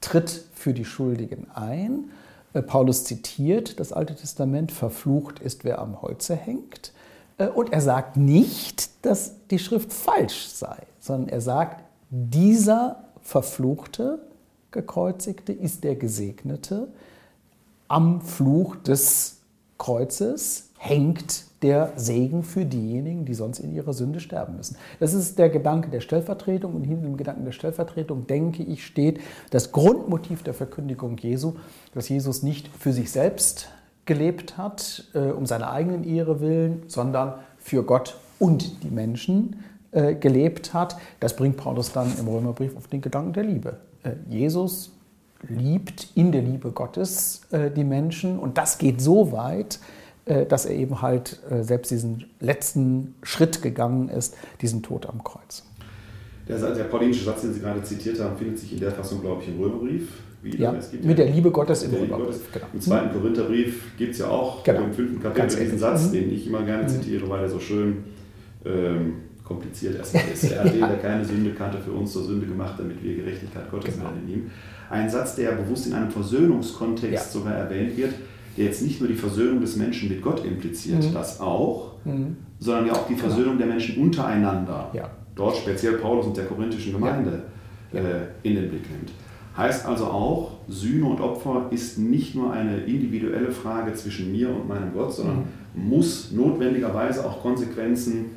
tritt 0.00 0.46
für 0.52 0.74
die 0.74 0.84
Schuldigen 0.84 1.46
ein. 1.54 2.10
Paulus 2.66 3.04
zitiert 3.04 3.78
das 3.78 3.92
Alte 3.92 4.16
Testament, 4.16 4.72
verflucht 4.72 5.38
ist, 5.38 5.62
wer 5.62 5.78
am 5.78 6.02
Holze 6.02 6.34
hängt. 6.34 6.92
Äh, 7.40 7.48
und 7.48 7.72
er 7.72 7.80
sagt 7.80 8.16
nicht, 8.16 9.04
dass 9.04 9.34
die 9.50 9.58
Schrift 9.58 9.92
falsch 9.92 10.46
sei, 10.48 10.76
sondern 11.00 11.30
er 11.30 11.40
sagt, 11.40 11.82
dieser 12.10 13.04
Verfluchte, 13.22 14.20
Gekreuzigte 14.70 15.52
ist 15.52 15.82
der 15.82 15.96
Gesegnete. 15.96 16.88
Am 17.88 18.20
Fluch 18.20 18.76
des 18.76 19.38
Kreuzes 19.78 20.70
hängt 20.78 21.44
der 21.62 21.92
Segen 21.96 22.42
für 22.42 22.64
diejenigen, 22.64 23.24
die 23.24 23.34
sonst 23.34 23.58
in 23.58 23.74
ihrer 23.74 23.92
Sünde 23.92 24.20
sterben 24.20 24.56
müssen. 24.56 24.76
Das 24.98 25.12
ist 25.12 25.38
der 25.38 25.50
Gedanke 25.50 25.90
der 25.90 26.00
Stellvertretung 26.00 26.74
und 26.74 26.84
hinter 26.84 27.02
dem 27.02 27.16
Gedanken 27.16 27.44
der 27.44 27.52
Stellvertretung, 27.52 28.26
denke 28.26 28.62
ich, 28.62 28.86
steht 28.86 29.20
das 29.50 29.72
Grundmotiv 29.72 30.42
der 30.42 30.54
Verkündigung 30.54 31.18
Jesu, 31.18 31.54
dass 31.92 32.08
Jesus 32.08 32.42
nicht 32.42 32.68
für 32.68 32.92
sich 32.92 33.10
selbst 33.10 33.68
gelebt 34.10 34.58
hat, 34.58 35.04
äh, 35.14 35.30
um 35.30 35.46
seine 35.46 35.70
eigenen 35.70 36.02
Ehre 36.02 36.40
willen, 36.40 36.82
sondern 36.88 37.34
für 37.58 37.84
Gott 37.84 38.16
und 38.40 38.82
die 38.82 38.90
Menschen 38.90 39.62
äh, 39.92 40.16
gelebt 40.16 40.74
hat. 40.74 40.96
Das 41.20 41.36
bringt 41.36 41.56
Paulus 41.56 41.92
dann 41.92 42.12
im 42.18 42.26
Römerbrief 42.26 42.76
auf 42.76 42.88
den 42.88 43.02
Gedanken 43.02 43.34
der 43.34 43.44
Liebe. 43.44 43.76
Äh, 44.02 44.14
Jesus 44.28 44.90
liebt 45.48 46.08
in 46.16 46.32
der 46.32 46.42
Liebe 46.42 46.72
Gottes 46.72 47.42
äh, 47.52 47.70
die 47.70 47.84
Menschen 47.84 48.40
und 48.40 48.58
das 48.58 48.78
geht 48.78 49.00
so 49.00 49.30
weit, 49.30 49.78
äh, 50.24 50.44
dass 50.44 50.66
er 50.66 50.74
eben 50.74 51.00
halt 51.02 51.38
äh, 51.48 51.62
selbst 51.62 51.92
diesen 51.92 52.24
letzten 52.40 53.14
Schritt 53.22 53.62
gegangen 53.62 54.08
ist, 54.08 54.36
diesen 54.60 54.82
Tod 54.82 55.06
am 55.06 55.22
Kreuz. 55.22 55.62
Der, 56.48 56.58
der 56.58 56.84
paulinische 56.84 57.26
Satz, 57.26 57.42
den 57.42 57.54
Sie 57.54 57.60
gerade 57.60 57.80
zitiert 57.84 58.18
haben, 58.18 58.36
findet 58.36 58.58
sich 58.58 58.72
in 58.72 58.80
der 58.80 58.90
Fassung, 58.90 59.20
glaube 59.20 59.40
ich, 59.44 59.50
im 59.50 59.60
Römerbrief. 59.60 60.08
Wieder. 60.42 60.58
Ja, 60.58 60.74
mit 61.02 61.18
der 61.18 61.26
Liebe 61.26 61.50
Gottes 61.50 61.82
im 61.82 61.92
Römerbrief. 61.92 62.50
Genau. 62.52 62.66
Im 62.72 62.80
zweiten 62.80 63.12
Korintherbrief 63.12 63.96
gibt 63.98 64.12
es 64.12 64.20
ja 64.20 64.28
auch 64.28 64.64
genau. 64.64 64.84
im 64.84 64.92
fünften 64.92 65.22
Kapitel 65.22 65.60
diesen 65.60 65.78
Satz, 65.78 66.08
mhm. 66.08 66.12
den 66.12 66.32
ich 66.32 66.46
immer 66.46 66.62
gerne 66.62 66.84
mhm. 66.84 66.88
zitiere, 66.88 67.28
weil 67.28 67.42
er 67.42 67.48
so 67.50 67.60
schön 67.60 67.98
ähm, 68.64 69.14
kompliziert 69.44 69.96
erstmal 69.96 70.24
ist. 70.32 70.50
Er 70.50 70.64
hat 70.64 70.72
den, 70.72 70.80
der 70.80 70.98
keine 70.98 71.24
Sünde 71.24 71.50
kannte, 71.50 71.78
für 71.78 71.92
uns 71.92 72.12
zur 72.12 72.24
Sünde 72.24 72.46
gemacht, 72.46 72.74
damit 72.78 73.02
wir 73.02 73.16
Gerechtigkeit 73.16 73.70
Gottes 73.70 73.94
genau. 73.94 74.06
werden 74.06 74.22
in 74.26 74.34
ihm. 74.34 74.50
Ein 74.88 75.10
Satz, 75.10 75.36
der 75.36 75.52
bewusst 75.52 75.86
in 75.86 75.92
einem 75.92 76.10
Versöhnungskontext 76.10 77.12
ja. 77.12 77.20
sogar 77.40 77.54
erwähnt 77.54 77.96
wird, 77.96 78.14
der 78.56 78.64
jetzt 78.64 78.82
nicht 78.82 79.00
nur 79.00 79.08
die 79.08 79.16
Versöhnung 79.16 79.60
des 79.60 79.76
Menschen 79.76 80.08
mit 80.08 80.22
Gott 80.22 80.44
impliziert, 80.44 81.02
mhm. 81.02 81.12
das 81.12 81.40
auch, 81.40 81.96
mhm. 82.04 82.36
sondern 82.58 82.86
ja 82.86 82.92
auch 82.94 83.06
die 83.06 83.14
Versöhnung 83.14 83.58
der 83.58 83.66
Menschen 83.66 84.02
untereinander. 84.02 84.90
Ja. 84.94 85.10
Dort 85.34 85.56
speziell 85.56 85.94
Paulus 85.94 86.26
und 86.26 86.36
der 86.36 86.46
korinthischen 86.46 86.92
Gemeinde 86.92 87.42
ja. 87.92 88.00
Äh, 88.00 88.26
in 88.42 88.54
den 88.54 88.68
Blick 88.68 88.88
nimmt. 88.90 89.10
Heißt 89.56 89.84
also 89.86 90.06
auch, 90.06 90.52
Sühne 90.68 91.06
und 91.06 91.20
Opfer 91.20 91.66
ist 91.70 91.98
nicht 91.98 92.34
nur 92.34 92.52
eine 92.52 92.78
individuelle 92.78 93.50
Frage 93.50 93.92
zwischen 93.94 94.30
mir 94.30 94.48
und 94.48 94.68
meinem 94.68 94.92
Gott, 94.92 95.12
sondern 95.12 95.44
mhm. 95.74 95.88
muss 95.88 96.30
notwendigerweise 96.30 97.26
auch 97.26 97.42
Konsequenzen 97.42 98.36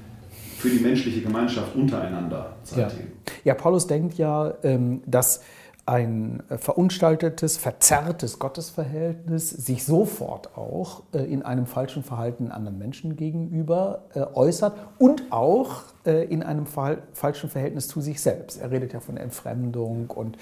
für 0.58 0.69
die 0.69 0.80
menschliche 0.80 1.21
Gemeinschaft 1.21 1.76
untereinander 1.76 2.56
zeitigen. 2.63 3.12
Ja, 3.28 3.34
ja 3.43 3.54
Paulus 3.54 3.86
denkt 3.86 4.17
ja, 4.17 4.54
ähm, 4.63 5.02
dass 5.06 5.41
ein 5.86 6.41
verunstaltetes, 6.47 7.58
verzerrtes 7.58 8.39
Gottesverhältnis 8.39 9.49
sich 9.49 9.84
sofort 9.84 10.58
auch 10.58 11.04
äh, 11.13 11.19
in 11.19 11.43
einem 11.43 11.65
falschen 11.65 12.04
Verhalten 12.04 12.52
anderen 12.52 12.78
Menschen 12.78 13.17
gegenüber 13.17 14.06
äh, 14.13 14.21
äußert 14.21 14.78
und 14.97 15.32
auch 15.32 15.84
äh, 16.06 16.26
in 16.26 16.44
einem 16.44 16.66
falschen 16.66 17.50
Verhältnis 17.50 17.88
zu 17.88 18.02
sich 18.02 18.22
selbst. 18.22 18.60
Er 18.60 18.72
redet 18.72 18.94
ja 18.94 19.00
von 19.00 19.18
Entfremdung 19.18 20.10
und 20.10 20.38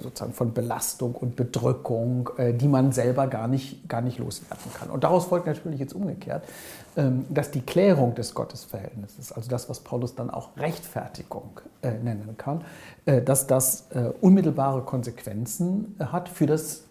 sozusagen 0.00 0.32
von 0.32 0.54
Belastung 0.54 1.14
und 1.14 1.36
Bedrückung, 1.36 2.30
die 2.38 2.68
man 2.68 2.90
selber 2.92 3.26
gar 3.26 3.48
nicht, 3.48 3.86
gar 3.86 4.00
nicht 4.00 4.18
loswerden 4.18 4.72
kann. 4.72 4.88
Und 4.88 5.04
daraus 5.04 5.26
folgt 5.26 5.46
natürlich 5.46 5.78
jetzt 5.78 5.92
umgekehrt, 5.94 6.42
ähm, 6.96 7.26
dass 7.28 7.50
die 7.50 7.60
Klärung 7.60 8.14
des 8.14 8.32
Gottesverhältnisses, 8.32 9.30
also 9.30 9.50
das, 9.50 9.68
was 9.68 9.80
Paulus 9.80 10.14
dann 10.14 10.30
auch 10.30 10.56
Rechtfertigung 10.56 11.60
nennen 11.82 12.36
kann, 12.38 12.64
dass 13.04 13.46
das 13.46 13.88
unmittelbare 14.22 14.80
Konsequenzen 14.80 15.96
hat 16.00 16.30
für 16.30 16.46
das 16.46 16.84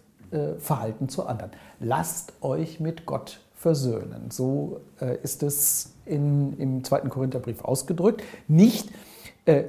Verhalten 0.60 1.08
zu 1.08 1.26
anderen. 1.26 1.50
Lasst 1.80 2.32
euch 2.42 2.78
mit 2.78 3.06
Gott 3.06 3.40
versöhnen. 3.58 4.30
So 4.30 4.80
ist 5.22 5.42
es 5.42 5.92
in, 6.06 6.56
im 6.58 6.84
zweiten 6.84 7.10
Korintherbrief 7.10 7.62
ausgedrückt. 7.64 8.22
Nicht, 8.46 8.90
äh, 9.44 9.64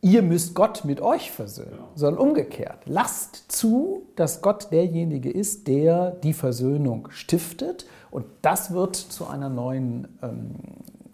ihr 0.00 0.22
müsst 0.22 0.54
Gott 0.54 0.84
mit 0.84 1.00
euch 1.00 1.30
versöhnen, 1.30 1.78
ja. 1.78 1.88
sondern 1.94 2.20
umgekehrt. 2.20 2.80
Lasst 2.86 3.50
zu, 3.50 4.02
dass 4.16 4.42
Gott 4.42 4.72
derjenige 4.72 5.30
ist, 5.30 5.68
der 5.68 6.10
die 6.10 6.32
Versöhnung 6.32 7.08
stiftet. 7.10 7.86
Und 8.10 8.26
das 8.42 8.72
wird 8.72 8.96
zu 8.96 9.26
einer 9.26 9.48
neuen 9.48 10.08
ähm, 10.22 10.54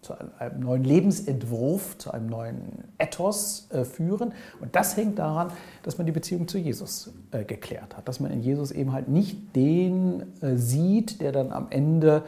zu 0.09 0.15
einem 0.39 0.61
neuen 0.61 0.85
Lebensentwurf, 0.85 1.99
zu 1.99 2.11
einem 2.13 2.27
neuen 2.27 2.59
Ethos 2.99 3.69
äh, 3.71 3.85
führen. 3.85 4.33
Und 4.61 4.75
das 4.75 4.97
hängt 4.97 5.19
daran, 5.19 5.49
dass 5.83 5.99
man 5.99 6.07
die 6.07 6.13
Beziehung 6.13 6.49
zu 6.49 6.59
Jesus 6.59 7.13
äh, 7.31 7.45
geklärt 7.45 7.97
hat, 7.97 8.09
dass 8.09 8.21
man 8.21 8.31
in 8.31 8.41
Jesus 8.41 8.71
eben 8.71 8.93
halt 8.93 9.09
nicht 9.09 9.55
den 9.55 10.23
äh, 10.41 10.57
sieht, 10.57 11.21
der 11.21 11.33
dann 11.33 11.53
am 11.53 11.67
Ende 11.71 12.23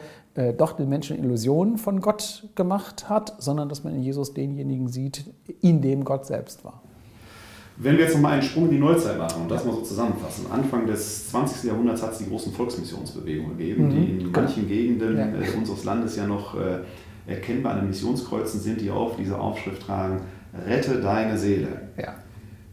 doch 0.57 0.71
den 0.71 0.87
Menschen 0.87 1.19
Illusionen 1.21 1.77
von 1.77 1.99
Gott 1.99 2.47
gemacht 2.55 3.09
hat, 3.09 3.35
sondern 3.39 3.67
dass 3.67 3.83
man 3.83 3.93
in 3.93 4.01
Jesus 4.01 4.33
denjenigen 4.33 4.87
sieht, 4.87 5.25
in 5.59 5.81
dem 5.81 6.05
Gott 6.05 6.25
selbst 6.25 6.63
war. 6.63 6.81
Wenn 7.75 7.97
wir 7.97 8.05
jetzt 8.05 8.13
nochmal 8.13 8.33
einen 8.33 8.41
Sprung 8.43 8.65
in 8.65 8.71
die 8.71 8.79
Neuzeit 8.79 9.17
machen 9.17 9.41
und 9.41 9.51
das 9.51 9.65
mal 9.65 9.73
so 9.73 9.81
zusammenfassen. 9.81 10.45
Anfang 10.51 10.85
des 10.85 11.29
20. 11.31 11.63
Jahrhunderts 11.63 12.03
hat 12.03 12.13
es 12.13 12.19
die 12.19 12.29
großen 12.29 12.53
Volksmissionsbewegungen 12.53 13.57
gegeben, 13.57 13.87
mhm. 13.87 13.89
die 13.89 14.11
in 14.11 14.19
genau. 14.19 14.39
manchen 14.39 14.67
Gegenden 14.69 15.17
ja. 15.17 15.27
Unseres 15.57 15.83
Landes 15.83 16.15
ja 16.15 16.27
noch 16.27 16.55
erkennbar 17.31 17.73
an 17.73 17.79
den 17.79 17.87
Missionskreuzen 17.89 18.59
sind, 18.59 18.81
die 18.81 18.89
auf 18.89 19.15
diese 19.17 19.39
Aufschrift 19.39 19.85
tragen, 19.85 20.21
rette 20.67 21.01
deine 21.01 21.37
Seele. 21.37 21.89
Ja. 21.97 22.15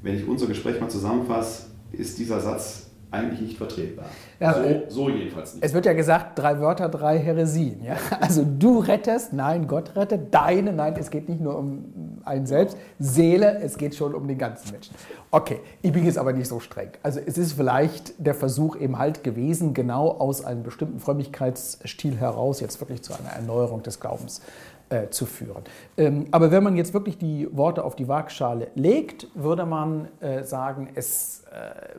Wenn 0.02 0.16
ich 0.16 0.26
unser 0.26 0.46
Gespräch 0.46 0.80
mal 0.80 0.88
zusammenfasse, 0.88 1.66
ist 1.92 2.18
dieser 2.18 2.40
Satz 2.40 2.87
eigentlich 3.10 3.40
nicht 3.40 3.56
vertretbar. 3.56 4.06
Ja, 4.38 4.54
so, 4.54 4.60
so, 4.88 5.08
jedenfalls 5.08 5.54
nicht. 5.54 5.64
Es 5.64 5.72
wird 5.72 5.86
ja 5.86 5.94
gesagt, 5.94 6.38
drei 6.38 6.60
Wörter, 6.60 6.88
drei 6.88 7.18
Heresien. 7.18 7.82
Ja? 7.82 7.96
Also 8.20 8.44
du 8.44 8.80
rettest, 8.80 9.32
nein, 9.32 9.66
Gott 9.66 9.96
rettet, 9.96 10.34
deine, 10.34 10.72
nein, 10.72 10.94
es 10.98 11.10
geht 11.10 11.28
nicht 11.28 11.40
nur 11.40 11.56
um 11.56 12.20
einen 12.24 12.46
selbst, 12.46 12.76
Seele, 12.98 13.60
es 13.60 13.78
geht 13.78 13.94
schon 13.94 14.14
um 14.14 14.28
den 14.28 14.36
ganzen 14.36 14.72
Menschen. 14.72 14.94
Okay, 15.30 15.60
ich 15.80 15.92
bin 15.92 16.04
jetzt 16.04 16.18
aber 16.18 16.32
nicht 16.32 16.48
so 16.48 16.60
streng. 16.60 16.90
Also 17.02 17.20
es 17.24 17.38
ist 17.38 17.54
vielleicht 17.54 18.14
der 18.18 18.34
Versuch 18.34 18.76
eben 18.76 18.98
halt 18.98 19.24
gewesen, 19.24 19.72
genau 19.72 20.10
aus 20.10 20.44
einem 20.44 20.62
bestimmten 20.62 21.00
Frömmigkeitsstil 21.00 22.16
heraus 22.16 22.60
jetzt 22.60 22.80
wirklich 22.80 23.02
zu 23.02 23.14
einer 23.14 23.30
Erneuerung 23.30 23.82
des 23.82 24.00
Glaubens 24.00 24.42
äh, 24.90 25.08
zu 25.08 25.26
führen. 25.26 25.64
Ähm, 25.96 26.26
aber 26.30 26.50
wenn 26.50 26.62
man 26.62 26.76
jetzt 26.76 26.92
wirklich 26.94 27.18
die 27.18 27.48
Worte 27.52 27.84
auf 27.84 27.96
die 27.96 28.08
Waagschale 28.08 28.68
legt, 28.74 29.28
würde 29.34 29.66
man 29.66 30.08
äh, 30.20 30.44
sagen, 30.44 30.90
es 30.94 31.44
äh, 31.50 31.98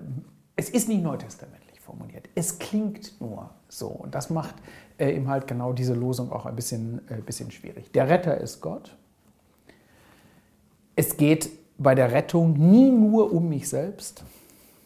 es 0.59 0.69
ist 0.69 0.89
nicht 0.89 1.01
neutestamentlich 1.01 1.79
formuliert. 1.79 2.27
Es 2.35 2.59
klingt 2.59 3.13
nur 3.21 3.49
so. 3.69 3.87
Und 3.87 4.13
das 4.13 4.29
macht 4.29 4.55
äh, 4.97 5.15
eben 5.15 5.29
halt 5.29 5.47
genau 5.47 5.71
diese 5.71 5.93
Losung 5.93 6.33
auch 6.33 6.45
ein 6.45 6.55
bisschen, 6.57 6.99
äh, 7.09 7.21
bisschen 7.21 7.49
schwierig. 7.49 7.93
Der 7.93 8.09
Retter 8.09 8.37
ist 8.37 8.59
Gott. 8.59 8.97
Es 10.97 11.15
geht 11.15 11.49
bei 11.77 11.95
der 11.95 12.11
Rettung 12.11 12.53
nie 12.53 12.91
nur 12.91 13.31
um 13.31 13.47
mich 13.47 13.69
selbst. 13.69 14.25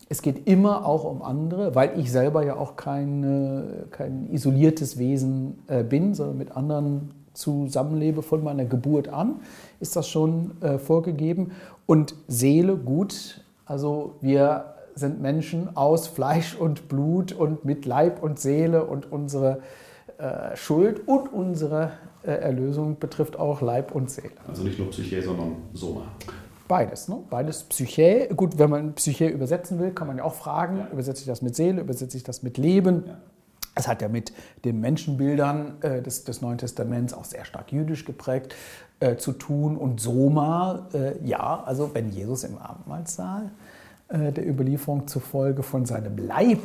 Es 0.09 0.21
geht 0.21 0.47
immer 0.47 0.85
auch 0.85 1.05
um 1.05 1.23
andere, 1.23 1.73
weil 1.73 1.99
ich 1.99 2.11
selber 2.11 2.45
ja 2.45 2.55
auch 2.55 2.75
kein, 2.75 3.87
kein 3.89 4.31
isoliertes 4.31 4.99
Wesen 4.99 5.63
äh, 5.67 5.83
bin, 5.83 6.13
sondern 6.13 6.37
mit 6.37 6.51
anderen 6.51 7.15
zusammenlebe 7.33 8.21
von 8.21 8.43
meiner 8.43 8.65
Geburt 8.65 9.07
an, 9.07 9.37
ist 9.79 9.95
das 9.95 10.07
schon 10.07 10.51
äh, 10.61 10.77
vorgegeben. 10.77 11.53
Und 11.87 12.13
Seele, 12.27 12.75
gut, 12.75 13.43
also 13.65 14.17
wir 14.21 14.73
sind 14.95 15.21
Menschen 15.21 15.75
aus 15.75 16.07
Fleisch 16.07 16.55
und 16.55 16.87
Blut 16.87 17.31
und 17.31 17.65
mit 17.65 17.85
Leib 17.85 18.21
und 18.21 18.39
Seele 18.39 18.85
und 18.85 19.11
unsere 19.11 19.61
äh, 20.17 20.55
Schuld 20.55 21.07
und 21.07 21.33
unsere 21.33 21.91
äh, 22.23 22.31
Erlösung 22.31 22.99
betrifft 22.99 23.37
auch 23.37 23.61
Leib 23.61 23.93
und 23.93 24.09
Seele. 24.09 24.31
Also 24.47 24.63
nicht 24.63 24.79
nur 24.79 24.89
Psyche, 24.89 25.21
sondern 25.21 25.55
Soma. 25.73 26.03
Beides, 26.67 27.07
ne? 27.07 27.19
Beides 27.29 27.63
Psyche. 27.63 28.29
Gut, 28.35 28.57
wenn 28.57 28.69
man 28.69 28.93
Psyche 28.93 29.27
übersetzen 29.27 29.79
will, 29.79 29.91
kann 29.91 30.07
man 30.07 30.17
ja 30.17 30.23
auch 30.23 30.35
fragen, 30.35 30.77
ja. 30.77 30.87
übersetze 30.91 31.21
ich 31.21 31.27
das 31.27 31.41
mit 31.41 31.55
Seele, 31.55 31.81
übersetze 31.81 32.15
ich 32.15 32.23
das 32.23 32.43
mit 32.43 32.57
Leben? 32.57 33.03
Ja. 33.05 33.17
Es 33.75 33.87
hat 33.87 34.01
ja 34.01 34.07
mit 34.07 34.31
den 34.65 34.79
Menschenbildern 34.79 35.81
äh, 35.81 36.01
des, 36.01 36.23
des, 36.23 36.41
Neuen 36.41 36.59
Testaments 36.59 37.13
auch 37.13 37.25
sehr 37.25 37.43
stark 37.43 37.71
jüdisch 37.71 38.05
geprägt 38.05 38.53
äh, 38.99 39.17
zu 39.17 39.33
tun. 39.33 39.77
Und 39.77 39.99
Soma, 39.99 40.87
äh, 40.93 41.15
ja, 41.25 41.63
also 41.65 41.93
wenn 41.93 42.11
Jesus 42.11 42.43
im 42.43 42.57
Abendmahlsaal 42.57 43.51
der 44.13 44.47
Überlieferung 44.47 45.07
zufolge 45.07 45.63
von 45.63 45.85
seinem 45.85 46.17
Leib 46.17 46.59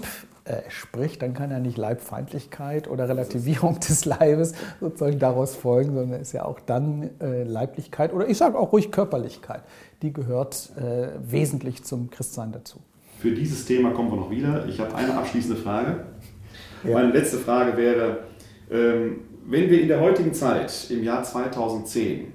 äh, 0.48 0.70
spricht, 0.70 1.20
dann 1.20 1.34
kann 1.34 1.50
ja 1.50 1.60
nicht 1.60 1.76
Leibfeindlichkeit 1.76 2.88
oder 2.88 3.06
Relativierung 3.06 3.80
des 3.80 4.06
Leibes 4.06 4.54
sozusagen 4.80 5.18
daraus 5.18 5.54
folgen, 5.54 5.94
sondern 5.94 6.22
ist 6.22 6.32
ja 6.32 6.46
auch 6.46 6.58
dann 6.60 7.10
äh, 7.20 7.44
Leiblichkeit 7.44 8.14
oder 8.14 8.26
ich 8.26 8.38
sage 8.38 8.58
auch 8.58 8.72
ruhig 8.72 8.90
Körperlichkeit. 8.90 9.60
Die 10.00 10.10
gehört 10.10 10.70
äh, 10.78 11.08
wesentlich 11.20 11.84
zum 11.84 12.08
Christsein 12.08 12.52
dazu. 12.52 12.78
Für 13.18 13.32
dieses 13.32 13.66
Thema 13.66 13.90
kommen 13.90 14.10
wir 14.10 14.16
noch 14.16 14.30
wieder. 14.30 14.66
Ich 14.66 14.80
habe 14.80 14.94
eine 14.94 15.18
abschließende 15.18 15.60
Frage. 15.60 16.04
Ja. 16.82 16.94
Meine 16.94 17.12
letzte 17.12 17.36
Frage 17.36 17.76
wäre, 17.76 18.20
ähm, 18.70 19.20
wenn 19.46 19.68
wir 19.68 19.82
in 19.82 19.88
der 19.88 20.00
heutigen 20.00 20.32
Zeit, 20.32 20.90
im 20.90 21.04
Jahr 21.04 21.24
2010, 21.24 22.32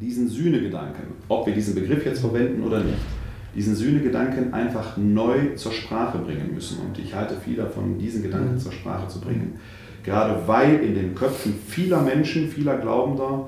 diesen 0.00 0.28
Sühnegedanken, 0.28 1.14
ob 1.28 1.44
wir 1.46 1.54
diesen 1.54 1.74
Begriff 1.74 2.06
jetzt 2.06 2.20
verwenden 2.20 2.62
oder 2.62 2.84
nicht, 2.84 2.98
diesen 3.54 3.74
Sühnegedanken 3.74 4.52
einfach 4.52 4.96
neu 4.96 5.54
zur 5.54 5.72
Sprache 5.72 6.18
bringen 6.18 6.50
müssen. 6.54 6.78
Und 6.80 6.98
ich 6.98 7.14
halte 7.14 7.36
viel 7.36 7.56
davon, 7.56 7.98
diesen 7.98 8.22
Gedanken 8.22 8.54
mhm. 8.54 8.58
zur 8.58 8.72
Sprache 8.72 9.08
zu 9.08 9.20
bringen. 9.20 9.54
Gerade 10.02 10.46
weil 10.46 10.80
in 10.80 10.94
den 10.94 11.14
Köpfen 11.14 11.54
vieler 11.66 12.02
Menschen, 12.02 12.48
vieler 12.48 12.76
Glaubender, 12.78 13.46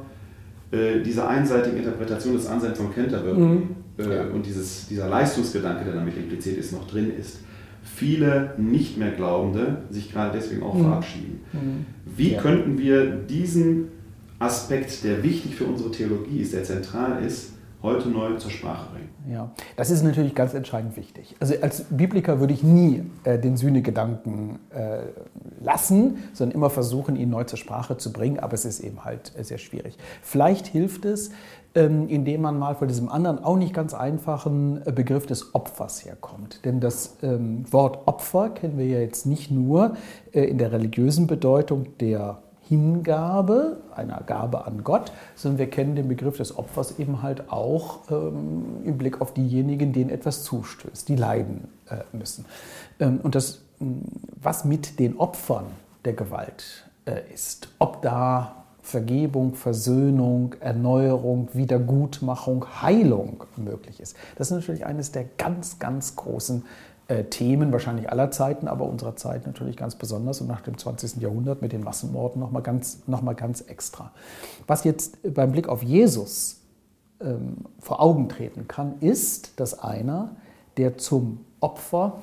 äh, 0.70 1.00
diese 1.02 1.26
einseitige 1.26 1.76
Interpretation 1.76 2.34
des 2.34 2.46
Anselm 2.46 2.74
von 2.74 2.92
Canterbury 2.92 3.38
mhm. 3.38 3.62
äh, 3.98 4.34
und 4.34 4.44
dieses, 4.44 4.88
dieser 4.88 5.08
Leistungsgedanke, 5.08 5.84
der 5.84 5.94
damit 5.94 6.16
impliziert 6.16 6.58
ist, 6.58 6.72
noch 6.72 6.86
drin 6.86 7.12
ist, 7.18 7.40
viele 7.82 8.54
nicht 8.58 8.98
mehr 8.98 9.12
Glaubende 9.12 9.82
sich 9.90 10.12
gerade 10.12 10.36
deswegen 10.36 10.62
auch 10.62 10.74
mhm. 10.74 10.82
verabschieden. 10.82 11.40
Mhm. 11.52 11.86
Wie 12.16 12.32
ja. 12.32 12.40
könnten 12.40 12.78
wir 12.78 13.06
diesen 13.06 13.88
Aspekt, 14.38 15.04
der 15.04 15.22
wichtig 15.22 15.54
für 15.54 15.64
unsere 15.64 15.90
Theologie 15.90 16.40
ist, 16.40 16.52
der 16.52 16.64
zentral 16.64 17.24
ist, 17.24 17.52
heute 17.82 18.08
neu 18.08 18.36
zur 18.36 18.50
Sprache 18.50 18.90
bringen. 18.92 19.08
Ja, 19.28 19.50
das 19.76 19.90
ist 19.90 20.02
natürlich 20.02 20.34
ganz 20.34 20.54
entscheidend 20.54 20.96
wichtig. 20.96 21.36
Also 21.38 21.54
als 21.62 21.84
Bibliker 21.90 22.40
würde 22.40 22.52
ich 22.54 22.62
nie 22.62 23.04
äh, 23.24 23.38
den 23.38 23.56
Sühnegedanken 23.56 24.58
äh, 24.70 25.02
lassen, 25.60 26.18
sondern 26.32 26.56
immer 26.56 26.70
versuchen, 26.70 27.16
ihn 27.16 27.30
neu 27.30 27.44
zur 27.44 27.58
Sprache 27.58 27.96
zu 27.96 28.12
bringen, 28.12 28.40
aber 28.40 28.54
es 28.54 28.64
ist 28.64 28.80
eben 28.80 29.04
halt 29.04 29.32
äh, 29.36 29.44
sehr 29.44 29.58
schwierig. 29.58 29.96
Vielleicht 30.22 30.66
hilft 30.66 31.04
es, 31.04 31.30
ähm, 31.74 32.08
indem 32.08 32.42
man 32.42 32.58
mal 32.58 32.74
von 32.74 32.88
diesem 32.88 33.08
anderen, 33.08 33.38
auch 33.44 33.56
nicht 33.56 33.74
ganz 33.74 33.94
einfachen 33.94 34.82
äh, 34.84 34.92
Begriff 34.92 35.26
des 35.26 35.54
Opfers 35.54 36.04
herkommt. 36.04 36.64
Denn 36.64 36.80
das 36.80 37.18
ähm, 37.22 37.64
Wort 37.70 38.08
Opfer 38.08 38.50
kennen 38.50 38.78
wir 38.78 38.86
ja 38.86 38.98
jetzt 39.00 39.26
nicht 39.26 39.50
nur 39.50 39.94
äh, 40.32 40.44
in 40.44 40.58
der 40.58 40.72
religiösen 40.72 41.26
Bedeutung 41.26 41.96
der 41.98 42.42
Hingabe, 42.68 43.78
einer 43.94 44.20
Gabe 44.26 44.66
an 44.66 44.84
Gott, 44.84 45.12
sondern 45.34 45.58
wir 45.58 45.70
kennen 45.70 45.96
den 45.96 46.08
Begriff 46.08 46.36
des 46.36 46.56
Opfers 46.56 46.98
eben 46.98 47.22
halt 47.22 47.50
auch 47.50 48.00
ähm, 48.10 48.82
im 48.84 48.98
Blick 48.98 49.20
auf 49.20 49.32
diejenigen, 49.32 49.92
denen 49.92 50.10
etwas 50.10 50.42
zustößt, 50.44 51.08
die 51.08 51.16
leiden 51.16 51.68
äh, 51.88 51.96
müssen. 52.16 52.44
Ähm, 53.00 53.20
und 53.22 53.34
das, 53.34 53.62
was 54.40 54.64
mit 54.64 54.98
den 54.98 55.18
Opfern 55.18 55.64
der 56.04 56.12
Gewalt 56.12 56.84
äh, 57.06 57.22
ist, 57.32 57.68
ob 57.78 58.02
da 58.02 58.64
Vergebung, 58.82 59.54
Versöhnung, 59.54 60.54
Erneuerung, 60.60 61.48
Wiedergutmachung, 61.52 62.64
Heilung 62.82 63.44
möglich 63.56 64.00
ist. 64.00 64.16
Das 64.36 64.48
ist 64.48 64.54
natürlich 64.54 64.86
eines 64.86 65.12
der 65.12 65.24
ganz, 65.36 65.78
ganz 65.78 66.16
großen 66.16 66.64
Themen 67.30 67.72
wahrscheinlich 67.72 68.10
aller 68.10 68.30
Zeiten, 68.30 68.68
aber 68.68 68.84
unserer 68.84 69.16
Zeit 69.16 69.46
natürlich 69.46 69.76
ganz 69.78 69.94
besonders 69.94 70.42
und 70.42 70.46
nach 70.46 70.60
dem 70.60 70.76
20. 70.76 71.22
Jahrhundert 71.22 71.62
mit 71.62 71.72
den 71.72 71.82
Massenmorden 71.82 72.38
nochmal 72.38 72.62
ganz, 72.62 73.02
noch 73.06 73.24
ganz 73.34 73.62
extra. 73.62 74.10
Was 74.66 74.84
jetzt 74.84 75.16
beim 75.22 75.52
Blick 75.52 75.68
auf 75.68 75.82
Jesus 75.82 76.60
ähm, 77.20 77.56
vor 77.78 78.02
Augen 78.02 78.28
treten 78.28 78.68
kann, 78.68 78.98
ist, 79.00 79.58
dass 79.58 79.78
einer, 79.78 80.36
der 80.76 80.98
zum 80.98 81.44
Opfer 81.60 82.18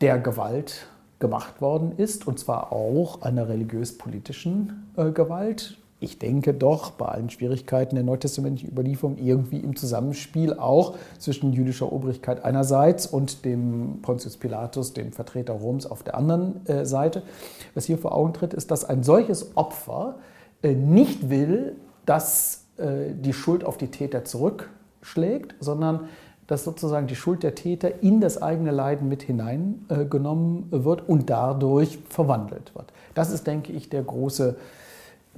der 0.00 0.18
Gewalt 0.18 0.88
gemacht 1.20 1.60
worden 1.60 1.92
ist, 1.96 2.26
und 2.26 2.38
zwar 2.38 2.72
auch 2.72 3.22
einer 3.22 3.48
religiös-politischen 3.48 4.90
äh, 4.96 5.10
Gewalt, 5.12 5.78
ich 6.00 6.18
denke 6.18 6.54
doch, 6.54 6.92
bei 6.92 7.06
allen 7.06 7.28
Schwierigkeiten 7.28 7.96
der 7.96 8.04
neutestamentlichen 8.04 8.70
Überlieferung 8.70 9.16
irgendwie 9.18 9.58
im 9.58 9.74
Zusammenspiel 9.74 10.54
auch 10.54 10.96
zwischen 11.18 11.52
jüdischer 11.52 11.92
Obrigkeit 11.92 12.44
einerseits 12.44 13.06
und 13.06 13.44
dem 13.44 13.98
Pontius 14.02 14.36
Pilatus, 14.36 14.92
dem 14.92 15.12
Vertreter 15.12 15.54
Roms, 15.54 15.86
auf 15.86 16.04
der 16.04 16.16
anderen 16.16 16.64
äh, 16.66 16.84
Seite. 16.84 17.22
Was 17.74 17.86
hier 17.86 17.98
vor 17.98 18.14
Augen 18.14 18.32
tritt, 18.32 18.54
ist, 18.54 18.70
dass 18.70 18.84
ein 18.84 19.02
solches 19.02 19.56
Opfer 19.56 20.16
äh, 20.62 20.72
nicht 20.72 21.30
will, 21.30 21.74
dass 22.06 22.66
äh, 22.76 23.12
die 23.14 23.32
Schuld 23.32 23.64
auf 23.64 23.76
die 23.76 23.88
Täter 23.88 24.24
zurückschlägt, 24.24 25.56
sondern 25.58 26.08
dass 26.46 26.64
sozusagen 26.64 27.08
die 27.08 27.16
Schuld 27.16 27.42
der 27.42 27.56
Täter 27.56 28.02
in 28.02 28.20
das 28.20 28.40
eigene 28.40 28.70
Leiden 28.70 29.08
mit 29.08 29.22
hineingenommen 29.22 30.66
wird 30.70 31.06
und 31.08 31.28
dadurch 31.28 31.98
verwandelt 32.08 32.74
wird. 32.74 32.92
Das 33.14 33.30
ist, 33.30 33.46
denke 33.46 33.72
ich, 33.72 33.90
der 33.90 34.02
große 34.02 34.56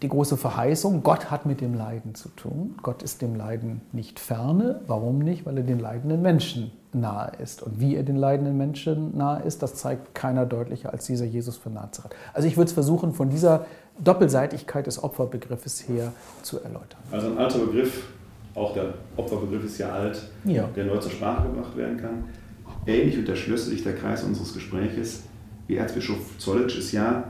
die 0.02 0.08
große 0.08 0.36
Verheißung, 0.36 1.02
Gott 1.02 1.30
hat 1.30 1.44
mit 1.46 1.60
dem 1.60 1.74
Leiden 1.74 2.14
zu 2.14 2.30
tun. 2.30 2.76
Gott 2.82 3.02
ist 3.02 3.20
dem 3.20 3.34
Leiden 3.34 3.82
nicht 3.92 4.18
ferne. 4.18 4.80
Warum 4.86 5.18
nicht? 5.18 5.44
Weil 5.44 5.58
er 5.58 5.62
den 5.62 5.78
leidenden 5.78 6.22
Menschen 6.22 6.72
nahe 6.92 7.32
ist. 7.42 7.62
Und 7.62 7.80
wie 7.80 7.96
er 7.96 8.02
den 8.02 8.16
leidenden 8.16 8.56
Menschen 8.56 9.16
nahe 9.16 9.42
ist, 9.42 9.62
das 9.62 9.74
zeigt 9.74 10.14
keiner 10.14 10.46
deutlicher 10.46 10.92
als 10.92 11.06
dieser 11.06 11.26
Jesus 11.26 11.56
von 11.56 11.74
Nazareth. 11.74 12.12
Also 12.32 12.48
ich 12.48 12.56
würde 12.56 12.68
es 12.68 12.72
versuchen, 12.72 13.12
von 13.12 13.28
dieser 13.28 13.66
Doppelseitigkeit 14.02 14.86
des 14.86 15.02
Opferbegriffes 15.02 15.86
her 15.88 16.12
zu 16.42 16.60
erläutern. 16.60 17.00
Also 17.12 17.26
ein 17.28 17.38
alter 17.38 17.58
Begriff, 17.58 18.08
auch 18.54 18.72
der 18.72 18.94
Opferbegriff 19.16 19.64
ist 19.64 19.78
ja 19.78 19.90
alt, 19.90 20.30
ja. 20.44 20.68
der 20.74 20.86
neu 20.86 20.96
zur 20.98 21.12
Sprache 21.12 21.48
gebracht 21.48 21.76
werden 21.76 21.98
kann. 21.98 22.24
Ähnlich 22.86 23.18
unterschlüsse 23.18 23.68
sich 23.68 23.84
der 23.84 23.94
Kreis 23.94 24.24
unseres 24.24 24.54
Gespräches, 24.54 25.24
wie 25.66 25.76
Erzbischof 25.76 26.38
Zollitsch 26.38 26.78
es 26.78 26.92
ja 26.92 27.24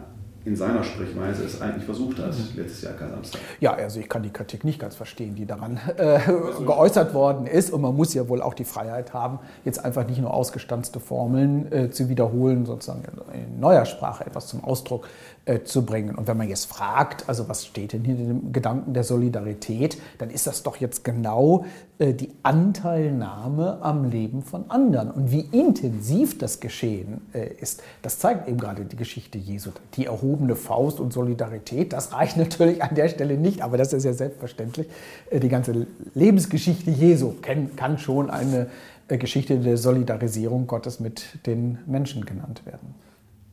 in 0.44 0.56
seiner 0.56 0.82
Sprechweise 0.82 1.44
es 1.44 1.60
eigentlich 1.60 1.84
versucht 1.84 2.18
hat, 2.18 2.32
mhm. 2.32 2.56
letztes 2.56 2.82
Jahr 2.82 2.94
Samstag. 2.98 3.40
Ja, 3.60 3.74
also 3.74 4.00
ich 4.00 4.08
kann 4.08 4.22
die 4.22 4.30
Kritik 4.30 4.64
nicht 4.64 4.78
ganz 4.78 4.96
verstehen, 4.96 5.34
die 5.34 5.44
daran 5.44 5.78
äh, 5.96 6.18
geäußert 6.64 7.12
worden 7.12 7.46
ist. 7.46 7.70
Und 7.70 7.82
man 7.82 7.94
muss 7.94 8.14
ja 8.14 8.28
wohl 8.28 8.40
auch 8.40 8.54
die 8.54 8.64
Freiheit 8.64 9.12
haben, 9.12 9.38
jetzt 9.64 9.84
einfach 9.84 10.06
nicht 10.06 10.20
nur 10.20 10.32
ausgestanzte 10.32 10.98
Formeln 10.98 11.70
äh, 11.70 11.90
zu 11.90 12.08
wiederholen, 12.08 12.64
sozusagen 12.64 13.02
in 13.34 13.60
neuer 13.60 13.84
Sprache 13.84 14.24
etwas 14.24 14.46
zum 14.46 14.64
Ausdruck 14.64 15.06
äh, 15.46 15.64
zu 15.64 15.86
bringen. 15.86 16.14
Und 16.16 16.28
wenn 16.28 16.36
man 16.36 16.50
jetzt 16.50 16.66
fragt, 16.66 17.26
also 17.26 17.48
was 17.48 17.64
steht 17.64 17.94
denn 17.94 18.04
hinter 18.04 18.24
dem 18.24 18.52
Gedanken 18.52 18.92
der 18.92 19.04
Solidarität, 19.04 19.96
dann 20.18 20.28
ist 20.28 20.46
das 20.46 20.62
doch 20.62 20.76
jetzt 20.76 21.02
genau 21.02 21.64
äh, 21.98 22.12
die 22.12 22.28
Anteilnahme 22.42 23.78
am 23.80 24.10
Leben 24.10 24.42
von 24.42 24.70
anderen. 24.70 25.10
Und 25.10 25.30
wie 25.32 25.48
intensiv 25.50 26.36
das 26.36 26.60
geschehen 26.60 27.22
äh, 27.32 27.54
ist, 27.54 27.82
das 28.02 28.18
zeigt 28.18 28.48
eben 28.48 28.58
gerade 28.58 28.84
die 28.84 28.96
Geschichte 28.96 29.38
Jesu. 29.38 29.70
Die 29.94 30.04
erhobene 30.04 30.56
Faust 30.56 31.00
und 31.00 31.10
Solidarität, 31.10 31.94
das 31.94 32.12
reicht 32.12 32.36
natürlich 32.36 32.82
an 32.82 32.94
der 32.94 33.08
Stelle 33.08 33.38
nicht, 33.38 33.62
aber 33.62 33.78
das 33.78 33.94
ist 33.94 34.04
ja 34.04 34.12
selbstverständlich. 34.12 34.88
Die 35.32 35.48
ganze 35.48 35.86
Lebensgeschichte 36.12 36.90
Jesu 36.90 37.32
kann 37.76 37.98
schon 37.98 38.28
eine 38.28 38.68
Geschichte 39.08 39.58
der 39.58 39.78
Solidarisierung 39.78 40.66
Gottes 40.66 41.00
mit 41.00 41.46
den 41.46 41.78
Menschen 41.86 42.26
genannt 42.26 42.66
werden. 42.66 42.94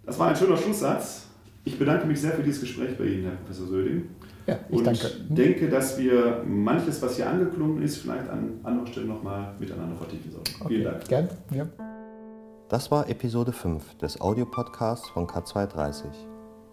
Das 0.06 0.20
war 0.20 0.28
ein 0.28 0.36
schöner 0.36 0.58
Schlusssatz. 0.58 1.27
Ich 1.68 1.78
bedanke 1.78 2.08
mich 2.08 2.20
sehr 2.22 2.32
für 2.32 2.44
dieses 2.44 2.62
Gespräch 2.62 2.98
bei 2.98 3.04
Ihnen, 3.04 3.24
Herr 3.24 3.34
Professor 3.34 3.68
Söding. 3.68 4.08
Ja, 4.46 4.58
ich 4.70 4.78
und 4.78 4.88
danke. 4.88 5.10
denke, 5.28 5.68
dass 5.68 6.00
wir 6.00 6.42
manches, 6.48 7.02
was 7.02 7.18
hier 7.18 7.30
angeklungen 7.30 7.84
ist, 7.84 7.98
vielleicht 7.98 8.30
an 8.30 8.62
anderer 8.64 8.88
Stelle 8.88 9.08
nochmal 9.08 9.54
miteinander 9.60 9.98
vertiefen 9.98 10.32
sollen. 10.32 10.46
Okay. 10.62 10.68
Vielen 10.70 10.84
Dank. 10.86 11.06
Gern. 11.10 11.28
Ja. 11.54 11.68
Das 12.70 12.90
war 12.90 13.10
Episode 13.10 13.52
5 13.52 13.98
des 13.98 14.22
Audiopodcasts 14.22 15.10
von 15.10 15.28
Cut230. 15.28 16.06